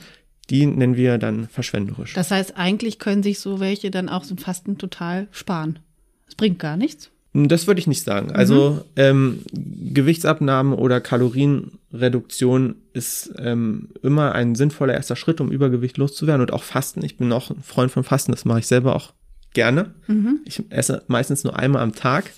die 0.49 0.65
nennen 0.65 0.95
wir 0.95 1.17
dann 1.17 1.47
verschwenderisch. 1.47 2.13
Das 2.13 2.31
heißt, 2.31 2.57
eigentlich 2.57 2.99
können 2.99 3.23
sich 3.23 3.39
so 3.39 3.59
welche 3.59 3.91
dann 3.91 4.09
auch 4.09 4.23
so 4.23 4.33
ein 4.33 4.39
Fasten 4.39 4.77
total 4.77 5.27
sparen. 5.31 5.79
Es 6.27 6.35
bringt 6.35 6.59
gar 6.59 6.77
nichts. 6.77 7.11
Das 7.33 7.67
würde 7.67 7.79
ich 7.79 7.87
nicht 7.87 8.03
sagen. 8.03 8.31
Also 8.31 8.71
mhm. 8.71 8.81
ähm, 8.95 9.39
Gewichtsabnahme 9.53 10.75
oder 10.75 10.99
Kalorienreduktion 10.99 12.77
ist 12.93 13.31
ähm, 13.37 13.89
immer 14.01 14.33
ein 14.33 14.55
sinnvoller 14.55 14.95
erster 14.95 15.15
Schritt, 15.15 15.39
um 15.39 15.51
Übergewicht 15.51 15.97
loszuwerden 15.97 16.41
und 16.41 16.53
auch 16.53 16.63
Fasten. 16.63 17.05
Ich 17.05 17.17
bin 17.17 17.31
auch 17.31 17.51
ein 17.51 17.61
Freund 17.61 17.91
von 17.91 18.03
Fasten, 18.03 18.31
das 18.31 18.45
mache 18.45 18.59
ich 18.59 18.67
selber 18.67 18.95
auch 18.95 19.13
gerne. 19.53 19.93
Mhm. 20.07 20.39
Ich 20.45 20.63
esse 20.69 21.03
meistens 21.07 21.43
nur 21.43 21.57
einmal 21.57 21.83
am 21.83 21.93
Tag. 21.93 22.31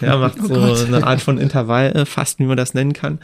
Ja, 0.00 0.16
macht 0.16 0.38
oh 0.40 0.46
so 0.46 0.54
Gott. 0.54 0.86
eine 0.86 1.04
Art 1.04 1.20
von 1.20 1.38
Intervallfasten, 1.38 2.44
wie 2.44 2.48
man 2.48 2.56
das 2.56 2.74
nennen 2.74 2.92
kann. 2.92 3.18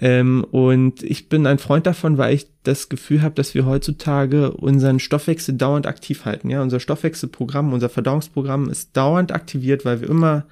Ähm, 0.00 0.44
und 0.50 1.02
ich 1.02 1.28
bin 1.28 1.46
ein 1.46 1.58
Freund 1.58 1.86
davon, 1.86 2.18
weil 2.18 2.34
ich 2.34 2.48
das 2.64 2.88
Gefühl 2.88 3.22
habe, 3.22 3.34
dass 3.34 3.54
wir 3.54 3.66
heutzutage 3.66 4.50
unseren 4.52 4.98
Stoffwechsel 4.98 5.54
dauernd 5.54 5.86
aktiv 5.86 6.24
halten. 6.24 6.50
Ja, 6.50 6.62
unser 6.62 6.80
Stoffwechselprogramm, 6.80 7.72
unser 7.72 7.88
Verdauungsprogramm 7.88 8.68
ist 8.70 8.96
dauernd 8.96 9.32
aktiviert, 9.32 9.84
weil 9.84 10.00
wir 10.00 10.08
immer 10.08 10.46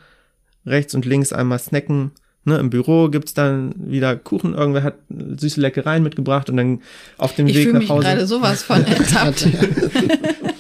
rechts 0.65 0.95
und 0.95 1.05
links 1.07 1.33
einmal 1.33 1.59
snacken. 1.59 2.13
Ne, 2.45 2.59
Im 2.59 2.71
Büro 2.71 3.09
gibt's 3.09 3.35
dann 3.35 3.73
wieder 3.77 4.17
Kuchen, 4.17 4.55
irgendwer 4.55 4.83
hat 4.83 4.97
süße 5.09 5.61
Leckereien 5.61 6.03
mitgebracht 6.03 6.51
und 6.51 6.57
dann 6.57 6.81
auf 7.17 7.37
dem 7.37 7.47
ich 7.47 7.55
Weg 7.55 7.73
nach 7.73 7.75
Hause. 7.75 7.83
Ich 7.83 7.87
fühle 7.87 7.99
mich 7.99 8.05
gerade 8.05 8.27
sowas 8.27 8.63
von 8.65 8.85
ertappt. 8.85 9.49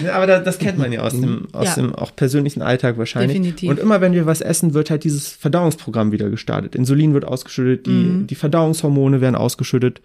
aber 0.12 0.26
da, 0.26 0.40
das 0.40 0.58
kennt 0.58 0.78
man 0.78 0.92
ja 0.92 1.02
aus 1.02 1.12
dem, 1.12 1.48
aus 1.52 1.66
ja. 1.66 1.74
dem 1.74 1.94
auch 1.94 2.14
persönlichen 2.14 2.62
Alltag 2.62 2.98
wahrscheinlich. 2.98 3.36
Definitiv. 3.36 3.70
Und 3.70 3.78
immer 3.78 4.00
wenn 4.00 4.12
wir 4.12 4.26
was 4.26 4.40
essen, 4.40 4.74
wird 4.74 4.90
halt 4.90 5.04
dieses 5.04 5.28
Verdauungsprogramm 5.28 6.12
wieder 6.12 6.30
gestartet. 6.30 6.74
Insulin 6.74 7.14
wird 7.14 7.24
ausgeschüttet, 7.24 7.86
die, 7.86 7.90
mhm. 7.90 8.26
die 8.26 8.34
Verdauungshormone 8.34 9.20
werden 9.20 9.36
ausgeschüttet. 9.36 10.00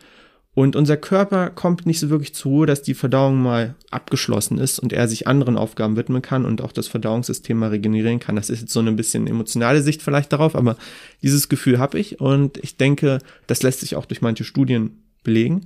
Und 0.55 0.77
unser 0.77 0.95
Körper 0.95 1.49
kommt 1.49 1.85
nicht 1.85 1.99
so 1.99 2.09
wirklich 2.09 2.33
zur 2.33 2.51
Ruhe, 2.51 2.65
dass 2.65 2.81
die 2.81 2.93
Verdauung 2.93 3.43
mal 3.43 3.75
abgeschlossen 3.91 4.57
ist 4.57 4.79
und 4.79 4.93
er 4.93 5.09
sich 5.09 5.27
anderen 5.27 5.57
Aufgaben 5.57 5.97
widmen 5.97 6.21
kann 6.21 6.45
und 6.45 6.61
auch 6.61 6.71
das 6.71 6.87
Verdauungssystem 6.87 7.57
mal 7.57 7.71
regenerieren 7.71 8.21
kann. 8.21 8.37
Das 8.37 8.49
ist 8.49 8.61
jetzt 8.61 8.71
so 8.71 8.79
eine 8.79 8.93
bisschen 8.93 9.27
emotionale 9.27 9.81
Sicht 9.81 10.01
vielleicht 10.01 10.31
darauf, 10.31 10.55
aber 10.55 10.77
dieses 11.21 11.49
Gefühl 11.49 11.77
habe 11.77 11.99
ich 11.99 12.21
und 12.21 12.57
ich 12.59 12.77
denke, 12.77 13.19
das 13.47 13.63
lässt 13.63 13.81
sich 13.81 13.97
auch 13.97 14.05
durch 14.05 14.21
manche 14.21 14.45
Studien 14.45 15.03
belegen. 15.23 15.65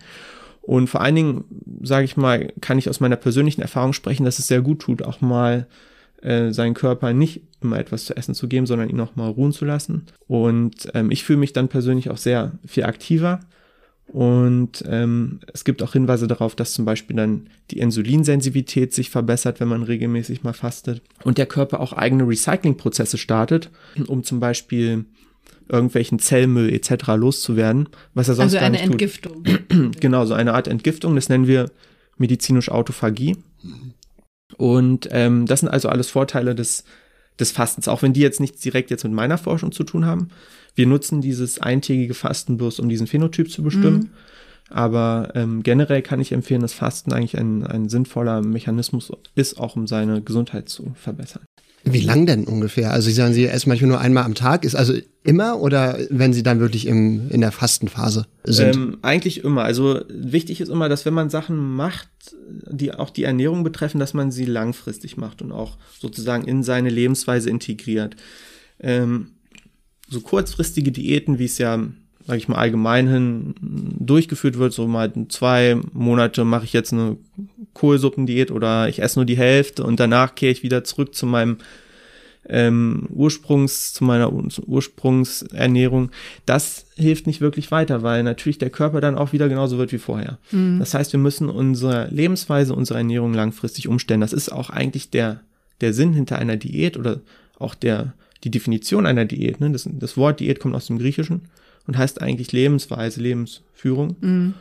Und 0.69 0.87
vor 0.87 1.01
allen 1.01 1.15
Dingen, 1.15 1.45
sage 1.81 2.05
ich 2.05 2.15
mal, 2.15 2.53
kann 2.61 2.77
ich 2.77 2.89
aus 2.89 2.99
meiner 2.99 3.15
persönlichen 3.15 3.63
Erfahrung 3.63 3.91
sprechen, 3.91 4.23
dass 4.23 4.37
es 4.37 4.45
sehr 4.45 4.61
gut 4.61 4.77
tut, 4.77 5.01
auch 5.01 5.19
mal 5.19 5.65
äh, 6.21 6.51
seinen 6.51 6.75
Körper 6.75 7.11
nicht 7.11 7.41
immer 7.59 7.79
etwas 7.79 8.05
zu 8.05 8.15
essen 8.15 8.35
zu 8.35 8.47
geben, 8.47 8.67
sondern 8.67 8.87
ihn 8.87 8.99
auch 8.99 9.15
mal 9.15 9.29
ruhen 9.29 9.51
zu 9.51 9.65
lassen. 9.65 10.05
Und 10.27 10.87
ähm, 10.93 11.09
ich 11.09 11.23
fühle 11.23 11.39
mich 11.39 11.53
dann 11.53 11.69
persönlich 11.69 12.11
auch 12.11 12.17
sehr 12.17 12.51
viel 12.67 12.83
aktiver. 12.83 13.39
Und 14.05 14.83
ähm, 14.87 15.39
es 15.51 15.63
gibt 15.63 15.81
auch 15.81 15.93
Hinweise 15.93 16.27
darauf, 16.27 16.55
dass 16.55 16.73
zum 16.73 16.85
Beispiel 16.85 17.15
dann 17.15 17.47
die 17.71 17.79
Insulinsensitivität 17.79 18.93
sich 18.93 19.09
verbessert, 19.09 19.59
wenn 19.59 19.69
man 19.69 19.81
regelmäßig 19.81 20.43
mal 20.43 20.53
fastet. 20.53 21.01
Und 21.23 21.39
der 21.39 21.47
Körper 21.47 21.79
auch 21.79 21.93
eigene 21.93 22.27
Recyclingprozesse 22.27 23.17
startet, 23.17 23.71
um 24.05 24.23
zum 24.23 24.39
Beispiel 24.39 25.05
irgendwelchen 25.69 26.19
Zellmüll 26.19 26.73
etc. 26.73 27.07
loszuwerden, 27.15 27.89
was 28.13 28.27
er 28.27 28.35
sonst 28.35 28.55
also 28.55 28.59
gar 28.59 28.69
nicht 28.69 28.85
tut. 28.85 29.01
Also 29.01 29.41
eine 29.41 29.51
Entgiftung. 29.53 29.91
genau, 29.99 30.25
so 30.25 30.33
eine 30.33 30.53
Art 30.53 30.67
Entgiftung, 30.67 31.15
das 31.15 31.29
nennen 31.29 31.47
wir 31.47 31.71
medizinisch 32.17 32.69
Autophagie. 32.69 33.37
Und 34.57 35.07
ähm, 35.11 35.45
das 35.45 35.61
sind 35.61 35.69
also 35.69 35.89
alles 35.89 36.09
Vorteile 36.09 36.55
des, 36.55 36.83
des 37.39 37.51
Fastens, 37.51 37.87
auch 37.87 38.01
wenn 38.01 38.13
die 38.13 38.21
jetzt 38.21 38.39
nichts 38.39 38.61
direkt 38.61 38.89
jetzt 38.91 39.03
mit 39.03 39.13
meiner 39.13 39.37
Forschung 39.37 39.71
zu 39.71 39.83
tun 39.83 40.05
haben. 40.05 40.29
Wir 40.75 40.87
nutzen 40.87 41.21
dieses 41.21 41.59
eintägige 41.59 42.13
Fasten 42.13 42.57
bloß, 42.57 42.79
um 42.79 42.89
diesen 42.89 43.07
Phänotyp 43.07 43.51
zu 43.51 43.63
bestimmen. 43.63 43.97
Mhm. 43.97 44.09
Aber 44.71 45.31
ähm, 45.33 45.63
generell 45.63 46.01
kann 46.01 46.19
ich 46.19 46.31
empfehlen, 46.31 46.61
dass 46.61 46.73
Fasten 46.73 47.11
eigentlich 47.11 47.37
ein, 47.37 47.65
ein 47.65 47.89
sinnvoller 47.89 48.41
Mechanismus 48.41 49.11
ist, 49.33 49.59
auch 49.59 49.75
um 49.75 49.87
seine 49.87 50.21
Gesundheit 50.21 50.69
zu 50.69 50.91
verbessern. 50.95 51.43
Wie 51.93 52.01
lang 52.01 52.25
denn 52.25 52.45
ungefähr? 52.45 52.91
Also 52.91 53.07
Sie 53.07 53.13
sagen, 53.13 53.33
Sie 53.33 53.45
essen 53.45 53.69
manchmal 53.69 53.89
nur 53.89 53.99
einmal 53.99 54.23
am 54.23 54.35
Tag. 54.35 54.65
Ist 54.65 54.75
also 54.75 54.93
immer 55.23 55.59
oder 55.59 55.97
wenn 56.09 56.33
Sie 56.33 56.43
dann 56.43 56.59
wirklich 56.59 56.87
im, 56.87 57.29
in 57.29 57.41
der 57.41 57.51
Fastenphase 57.51 58.25
sind? 58.43 58.75
Ähm, 58.75 58.97
eigentlich 59.01 59.43
immer. 59.43 59.63
Also 59.63 60.01
wichtig 60.09 60.61
ist 60.61 60.69
immer, 60.69 60.89
dass 60.89 61.05
wenn 61.05 61.13
man 61.13 61.29
Sachen 61.29 61.75
macht, 61.75 62.09
die 62.69 62.93
auch 62.93 63.09
die 63.09 63.23
Ernährung 63.23 63.63
betreffen, 63.63 63.99
dass 63.99 64.13
man 64.13 64.31
sie 64.31 64.45
langfristig 64.45 65.17
macht 65.17 65.41
und 65.41 65.51
auch 65.51 65.77
sozusagen 65.99 66.45
in 66.45 66.63
seine 66.63 66.89
Lebensweise 66.89 67.49
integriert. 67.49 68.15
Ähm, 68.79 69.31
so 70.07 70.21
kurzfristige 70.21 70.91
Diäten, 70.91 71.39
wie 71.39 71.45
es 71.45 71.57
ja 71.57 71.87
sage 72.25 72.37
ich 72.37 72.47
mal, 72.47 72.57
allgemein 72.57 73.07
hin 73.07 73.55
durchgeführt 73.61 74.57
wird. 74.57 74.73
So 74.73 74.87
mal 74.87 75.11
zwei 75.29 75.77
Monate 75.93 76.45
mache 76.45 76.65
ich 76.65 76.73
jetzt 76.73 76.93
eine 76.93 77.17
Kohlsuppendiät 77.73 78.51
oder 78.51 78.89
ich 78.89 79.01
esse 79.01 79.19
nur 79.19 79.25
die 79.25 79.37
Hälfte 79.37 79.83
und 79.83 79.99
danach 79.99 80.35
kehre 80.35 80.51
ich 80.51 80.63
wieder 80.63 80.83
zurück 80.83 81.15
zu 81.15 81.25
meinem 81.25 81.57
ähm, 82.47 83.07
Ursprungs, 83.09 83.93
zu 83.93 84.03
meiner 84.03 84.31
Ursprungsernährung. 84.33 86.11
Das 86.45 86.85
hilft 86.95 87.27
nicht 87.27 87.41
wirklich 87.41 87.71
weiter, 87.71 88.01
weil 88.01 88.23
natürlich 88.23 88.57
der 88.57 88.71
Körper 88.71 89.01
dann 89.01 89.17
auch 89.17 89.33
wieder 89.33 89.47
genauso 89.49 89.77
wird 89.77 89.91
wie 89.91 89.99
vorher. 89.99 90.39
Mhm. 90.51 90.79
Das 90.79 90.93
heißt, 90.93 91.13
wir 91.13 91.19
müssen 91.19 91.49
unsere 91.49 92.07
Lebensweise, 92.09 92.73
unsere 92.73 92.97
Ernährung 92.99 93.33
langfristig 93.33 93.87
umstellen. 93.87 94.21
Das 94.21 94.33
ist 94.33 94.51
auch 94.51 94.69
eigentlich 94.69 95.11
der, 95.11 95.41
der 95.81 95.93
Sinn 95.93 96.13
hinter 96.13 96.39
einer 96.39 96.57
Diät 96.57 96.97
oder 96.97 97.21
auch 97.59 97.75
der, 97.75 98.13
die 98.43 98.51
Definition 98.51 99.05
einer 99.05 99.25
Diät. 99.25 99.59
Ne? 99.59 99.69
Das, 99.71 99.87
das 99.91 100.17
Wort 100.17 100.39
Diät 100.39 100.59
kommt 100.59 100.75
aus 100.75 100.87
dem 100.87 100.97
Griechischen 100.97 101.41
und 101.87 101.97
heißt 101.97 102.21
eigentlich 102.21 102.51
Lebensweise, 102.51 103.21
Lebensführung. 103.21 104.15
Mhm. 104.19 104.53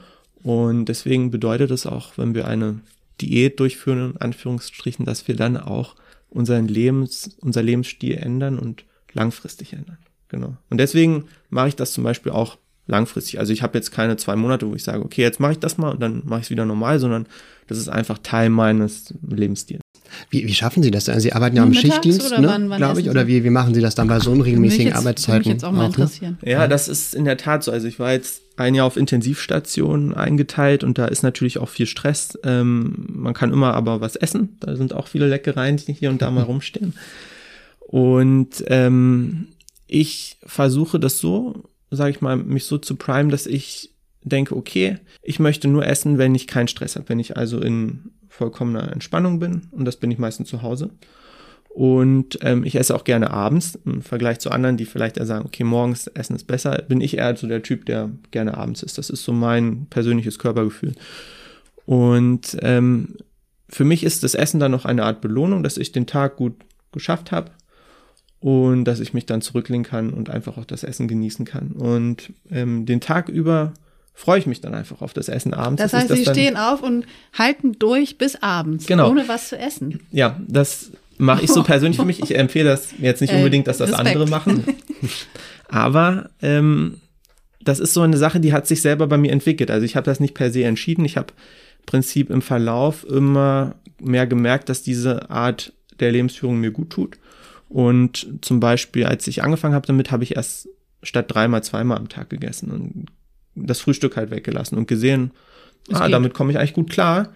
Und 0.42 0.87
deswegen 0.87 1.31
bedeutet 1.31 1.70
es 1.70 1.87
auch, 1.87 2.16
wenn 2.16 2.35
wir 2.35 2.46
eine 2.46 2.81
Diät 3.20 3.59
durchführen, 3.61 4.12
in 4.12 4.16
Anführungsstrichen, 4.18 5.04
dass 5.04 5.26
wir 5.28 5.37
dann 5.37 5.57
auch 5.57 5.96
unseren 6.31 6.68
Lebens, 6.68 7.37
unser 7.40 7.62
Lebensstil 7.62 8.14
ändern 8.14 8.59
und 8.59 8.85
langfristig 9.12 9.72
ändern. 9.72 9.98
Genau. 10.28 10.57
Und 10.70 10.78
deswegen 10.78 11.24
mache 11.48 11.68
ich 11.68 11.76
das 11.76 11.92
zum 11.92 12.04
Beispiel 12.04 12.33
auch 12.33 12.59
langfristig. 12.87 13.38
Also 13.38 13.52
ich 13.52 13.62
habe 13.62 13.76
jetzt 13.78 13.90
keine 13.90 14.16
zwei 14.16 14.37
Monate, 14.37 14.68
wo 14.68 14.74
ich 14.74 14.83
sage, 14.83 15.04
okay, 15.04 15.22
jetzt 15.22 15.40
mache 15.40 15.52
ich 15.52 15.59
das 15.59 15.78
mal 15.78 15.90
und 15.90 16.00
dann 16.00 16.22
mache 16.24 16.40
ich 16.40 16.46
es 16.46 16.50
wieder 16.50 16.64
normal, 16.64 16.98
sondern 16.98 17.26
das 17.66 17.78
ist 17.78 17.88
einfach 17.88 18.18
Teil 18.18 18.50
meines 18.50 19.14
Lebensstils. 19.26 19.81
Wie, 20.31 20.47
wie 20.47 20.55
schaffen 20.55 20.83
Sie 20.83 20.90
das 20.90 21.05
denn? 21.05 21.21
Sie 21.21 21.33
arbeiten 21.33 21.57
ja 21.57 21.62
am 21.62 21.75
Schichtdienst, 21.75 22.33
oder 22.33 22.59
ne, 22.59 22.77
glaube 22.77 23.01
ich. 23.01 23.09
Oder 23.11 23.27
wie, 23.27 23.44
wie 23.44 23.51
machen 23.51 23.75
Sie 23.75 23.81
das 23.81 23.94
dann 23.94 24.09
bei 24.09 24.21
so 24.21 24.31
unregelmäßigen 24.31 24.92
Arbeitszeiten? 24.92 25.38
mich 25.38 25.47
jetzt 25.47 25.64
auch 25.64 25.73
mal 25.73 25.83
ne? 25.83 25.87
interessieren. 25.87 26.38
Ja, 26.44 26.66
das 26.66 26.88
ist 26.88 27.14
in 27.14 27.25
der 27.25 27.37
Tat 27.37 27.64
so. 27.64 27.73
Also 27.73 27.87
ich 27.87 27.99
war 27.99 28.12
jetzt 28.12 28.42
ein 28.57 28.75
Jahr 28.75 28.87
auf 28.87 28.97
Intensivstation 28.97 30.14
eingeteilt 30.14 30.83
und 30.83 30.99
da 30.99 31.07
ist 31.07 31.23
natürlich 31.23 31.59
auch 31.59 31.68
viel 31.68 31.87
Stress. 31.87 32.38
Ähm, 32.44 33.07
man 33.09 33.35
kann 33.35 33.53
immer 33.53 33.75
aber 33.75 34.01
was 34.01 34.16
essen. 34.16 34.57
Da 34.61 34.77
sind 34.77 34.92
auch 34.92 35.07
viele 35.07 35.29
Leckereien, 35.29 35.77
die 35.77 35.92
hier 35.92 36.11
und 36.11 36.23
da 36.23 36.31
mal 36.31 36.42
rumstehen. 36.44 36.94
Und 37.81 38.64
ähm, 38.66 39.49
ich 39.87 40.37
versuche 40.44 41.01
das 41.01 41.18
so, 41.18 41.64
sage 41.90 42.11
ich 42.11 42.21
mal, 42.21 42.37
mich 42.37 42.64
so 42.64 42.79
zu 42.79 42.97
primen, 42.97 43.31
dass 43.31 43.47
ich 43.47 43.90
denke, 44.23 44.57
okay, 44.57 44.99
ich 45.23 45.38
möchte 45.38 45.68
nur 45.68 45.87
essen, 45.87 46.18
wenn 46.18 46.35
ich 46.35 46.47
keinen 46.47 46.68
Stress 46.68 46.97
habe, 46.97 47.09
wenn 47.09 47.18
ich 47.18 47.37
also 47.37 47.61
in 47.61 48.11
vollkommener 48.38 48.92
Entspannung 48.92 49.40
bin 49.40 49.68
und 49.72 49.85
das 49.85 49.96
bin 49.96 50.11
ich 50.11 50.18
meistens 50.18 50.48
zu 50.48 50.62
Hause. 50.62 50.90
Und 51.68 52.38
ähm, 52.42 52.64
ich 52.64 52.74
esse 52.77 52.94
auch 52.94 53.05
gerne 53.05 53.31
abends, 53.31 53.79
im 53.85 54.03
Vergleich 54.03 54.40
zu 54.40 54.51
anderen, 54.51 54.77
die 54.77 54.85
vielleicht 54.85 55.16
eher 55.16 55.27
sagen, 55.27 55.44
okay, 55.46 55.64
morgens 55.64 56.07
essen 56.09 56.35
ist 56.35 56.46
besser, 56.46 56.83
bin 56.88 57.01
ich 57.01 57.18
eher 57.18 57.37
so 57.37 57.46
der 57.46 57.62
Typ, 57.62 57.87
der 57.87 58.11
gerne 58.31 58.57
abends 58.57 58.83
isst. 58.83 58.98
Das 58.98 59.11
ist 59.11 59.22
so 59.22 59.33
mein 59.33 59.87
persönliches 59.87 60.38
Körpergefühl. 60.38 60.94
Und 61.85 62.57
ähm, 62.62 63.16
für 63.68 63.85
mich 63.85 64.03
ist 64.03 64.24
das 64.24 64.35
Essen 64.35 64.61
dann 64.61 64.72
noch 64.72 64.87
eine 64.87 65.05
Art 65.05 65.20
Belohnung, 65.20 65.62
dass 65.62 65.77
ich 65.77 65.92
den 65.92 66.07
Tag 66.07 66.37
gut 66.37 66.55
geschafft 66.90 67.33
habe 67.33 67.51
und 68.40 68.85
dass 68.85 69.01
ich 69.01 69.14
mich 69.14 69.27
dann 69.27 69.42
zurücklehnen 69.42 69.85
kann 69.85 70.12
und 70.12 70.31
einfach 70.31 70.59
auch 70.59 70.64
das 70.64 70.85
Essen 70.85 71.07
genießen 71.07 71.44
kann. 71.44 71.72
Und 71.72 72.33
ähm, 72.51 72.87
den 72.87 73.01
Tag 73.01 73.29
über 73.29 73.72
freue 74.18 74.40
ich 74.40 74.46
mich 74.46 74.61
dann 74.61 74.74
einfach 74.74 75.00
auf 75.00 75.14
das 75.14 75.28
Essen 75.28 75.54
abends. 75.54 75.81
Das 75.81 75.92
heißt, 75.92 76.09
Sie 76.09 76.24
dann, 76.24 76.35
stehen 76.35 76.57
auf 76.57 76.83
und 76.83 77.07
halten 77.38 77.78
durch 77.78 78.18
bis 78.18 78.35
abends, 78.42 78.87
Genau. 78.87 79.11
ohne 79.11 79.28
was 79.28 79.48
zu 79.48 79.57
essen. 79.57 80.00
Ja, 80.11 80.40
das 80.48 80.90
mache 81.18 81.44
ich 81.44 81.52
so 81.52 81.62
persönlich 81.62 81.98
für 82.00 82.04
mich. 82.04 82.20
Ich 82.20 82.37
empfehle 82.37 82.68
das 82.68 82.88
jetzt 82.98 83.20
nicht 83.20 83.33
Äh, 83.33 83.37
unbedingt, 83.37 83.68
dass 83.68 83.78
das 83.78 83.90
Respekt. 83.90 84.09
andere 84.09 84.26
machen. 84.26 84.64
Aber 85.68 86.31
ähm, 86.42 87.00
das 87.62 87.78
ist 87.78 87.94
so 87.94 88.02
eine 88.02 88.16
Sache, 88.16 88.40
die 88.40 88.52
hat 88.52 88.66
sich 88.66 88.83
selber 88.83 89.07
bei 89.07 89.18
mir 89.18 89.31
entwickelt. 89.31 89.70
Also 89.70 89.85
ich 89.85 89.94
habe 89.94 90.04
das 90.04 90.18
nicht 90.18 90.35
per 90.35 90.50
se 90.50 90.64
entschieden. 90.64 91.04
Ich 91.04 91.16
habe 91.16 91.33
im 91.81 91.87
Prinzip 91.87 92.28
im 92.31 92.42
Verlauf 92.42 93.04
immer 93.09 93.76
mehr 94.00 94.26
gemerkt, 94.26 94.68
dass 94.68 94.83
diese 94.83 95.31
Art 95.31 95.72
der 96.00 96.11
Lebensführung 96.11 96.59
mir 96.59 96.72
gut 96.72 96.90
tut. 96.90 97.18
Und 97.68 98.26
zum 98.40 98.59
Beispiel, 98.59 99.04
als 99.07 99.28
ich 99.28 99.44
angefangen 99.44 99.74
habe 99.74 99.87
damit, 99.87 100.11
habe 100.11 100.24
ich 100.24 100.35
erst 100.37 100.68
statt 101.04 101.26
dreimal 101.28 101.62
zweimal 101.62 101.98
am 101.98 102.09
Tag 102.09 102.31
gegessen 102.31 102.70
und 102.72 103.07
das 103.66 103.81
Frühstück 103.81 104.16
halt 104.16 104.31
weggelassen 104.31 104.77
und 104.79 104.88
gesehen, 104.88 105.33
Es 105.88 105.97
ah, 105.97 106.05
geht. 106.05 106.14
damit 106.14 106.35
komme 106.35 106.51
ich 106.51 106.59
eigentlich 106.59 106.75
gut 106.75 106.90
klar. 106.90 107.31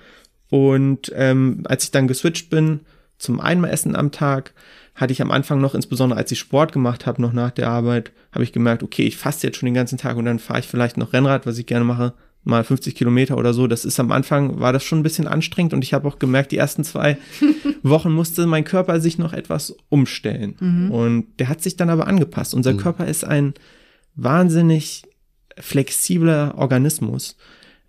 Und 0.51 1.11
ähm, 1.15 1.63
als 1.65 1.85
ich 1.85 1.91
dann 1.91 2.09
geswitcht 2.09 2.51
bin 2.51 2.81
zum 3.19 3.41
einmal 3.41 3.71
Essen 3.71 3.97
am 3.97 4.11
Tag, 4.11 4.53
hatte 4.95 5.13
ich 5.13 5.23
am 5.23 5.31
Anfang 5.31 5.61
noch, 5.61 5.75
insbesondere 5.75 6.19
als 6.19 6.31
ich 6.33 6.39
Sport 6.39 6.73
gemacht 6.73 7.07
habe, 7.07 7.23
noch 7.23 7.33
nach 7.33 7.51
der 7.51 7.69
Arbeit, 7.69 8.13
habe 8.33 8.45
ich 8.45 8.53
gemerkt, 8.53 8.83
okay, 8.83 9.05
ich 9.05 9.17
faste 9.17 9.47
jetzt 9.47 9.57
schon 9.57 9.67
den 9.67 9.75
ganzen 9.75 9.97
Tag 9.97 10.17
und 10.17 10.27
dann 10.27 10.39
fahre 10.39 10.61
ich 10.61 10.67
vielleicht 10.67 10.97
noch 10.97 11.13
Rennrad, 11.13 11.47
was 11.47 11.57
ich 11.59 11.67
gerne 11.67 11.85
mache, 11.85 12.13
mal 12.45 12.65
50 12.65 12.95
Kilometer 12.95 13.39
oder 13.39 13.55
so. 13.55 13.67
Das 13.67 13.85
ist 13.85 13.99
am 14.01 14.13
Anfang, 14.13 14.61
war 14.61 14.73
das 14.73 14.85
schon 14.85 15.01
ein 15.01 15.03
bisschen 15.05 15.29
anstrengend 15.29 15.73
und 15.73 15.83
ich 15.83 15.95
habe 15.95 16.07
auch 16.09 16.19
gemerkt, 16.19 16.53
die 16.53 16.59
ersten 16.59 16.85
zwei 16.85 17.17
Wochen 17.83 18.13
musste 18.13 18.47
mein 18.47 18.65
Körper 18.65 19.01
sich 19.01 19.17
noch 19.17 19.33
etwas 19.33 19.75
umstellen. 19.89 20.57
Und 20.91 21.27
der 21.39 21.49
hat 21.49 21.63
sich 21.63 21.77
dann 21.77 21.89
aber 21.89 22.07
angepasst. 22.09 22.53
Unser 22.55 22.75
Körper 22.75 23.07
ist 23.07 23.25
ein 23.25 23.55
wahnsinnig 24.17 25.05
flexibler 25.59 26.55
Organismus, 26.57 27.37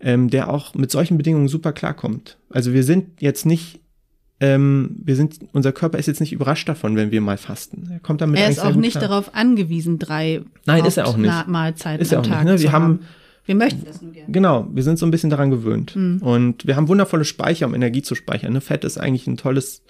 ähm, 0.00 0.28
der 0.30 0.50
auch 0.50 0.74
mit 0.74 0.90
solchen 0.90 1.16
Bedingungen 1.16 1.48
super 1.48 1.72
klarkommt. 1.72 2.36
Also 2.50 2.72
wir 2.72 2.82
sind 2.84 3.20
jetzt 3.20 3.46
nicht, 3.46 3.80
ähm, 4.40 4.96
wir 5.02 5.16
sind, 5.16 5.38
unser 5.52 5.72
Körper 5.72 5.98
ist 5.98 6.06
jetzt 6.06 6.20
nicht 6.20 6.32
überrascht 6.32 6.68
davon, 6.68 6.96
wenn 6.96 7.10
wir 7.10 7.20
mal 7.20 7.38
fasten. 7.38 7.88
Er 7.90 8.00
kommt 8.00 8.20
damit 8.20 8.38
Er 8.40 8.48
ist 8.50 8.58
auch 8.60 8.74
nicht 8.74 8.98
klar. 8.98 9.08
darauf 9.08 9.34
angewiesen, 9.34 9.98
drei 9.98 10.42
Nein, 10.66 10.84
ist 10.84 10.96
er 10.98 11.06
auch 11.06 11.16
nicht. 11.16 11.46
Mahlzeiten 11.48 12.02
Ist 12.02 12.12
er 12.12 12.18
am 12.18 12.24
auch 12.24 12.28
nicht, 12.28 12.36
Tag 12.36 12.44
ne? 12.46 12.56
zu 12.56 12.62
Wir 12.62 12.72
haben- 12.72 13.00
Wir 13.46 13.54
möchten 13.54 13.84
das 13.84 14.00
nur 14.00 14.12
gerne. 14.12 14.32
Genau, 14.32 14.66
wir 14.72 14.82
sind 14.82 14.98
so 14.98 15.04
ein 15.06 15.10
bisschen 15.10 15.28
daran 15.30 15.50
gewöhnt. 15.50 15.94
Und 15.96 16.66
wir 16.66 16.76
haben 16.76 16.88
wundervolle 16.88 17.26
Speicher, 17.26 17.66
um 17.66 17.74
Energie 17.74 18.00
zu 18.00 18.14
speichern. 18.14 18.54
Ne? 18.54 18.62
Fett 18.62 18.84
ist 18.84 18.96
eigentlich 18.98 19.26
ein 19.26 19.36
tolles, 19.36 19.82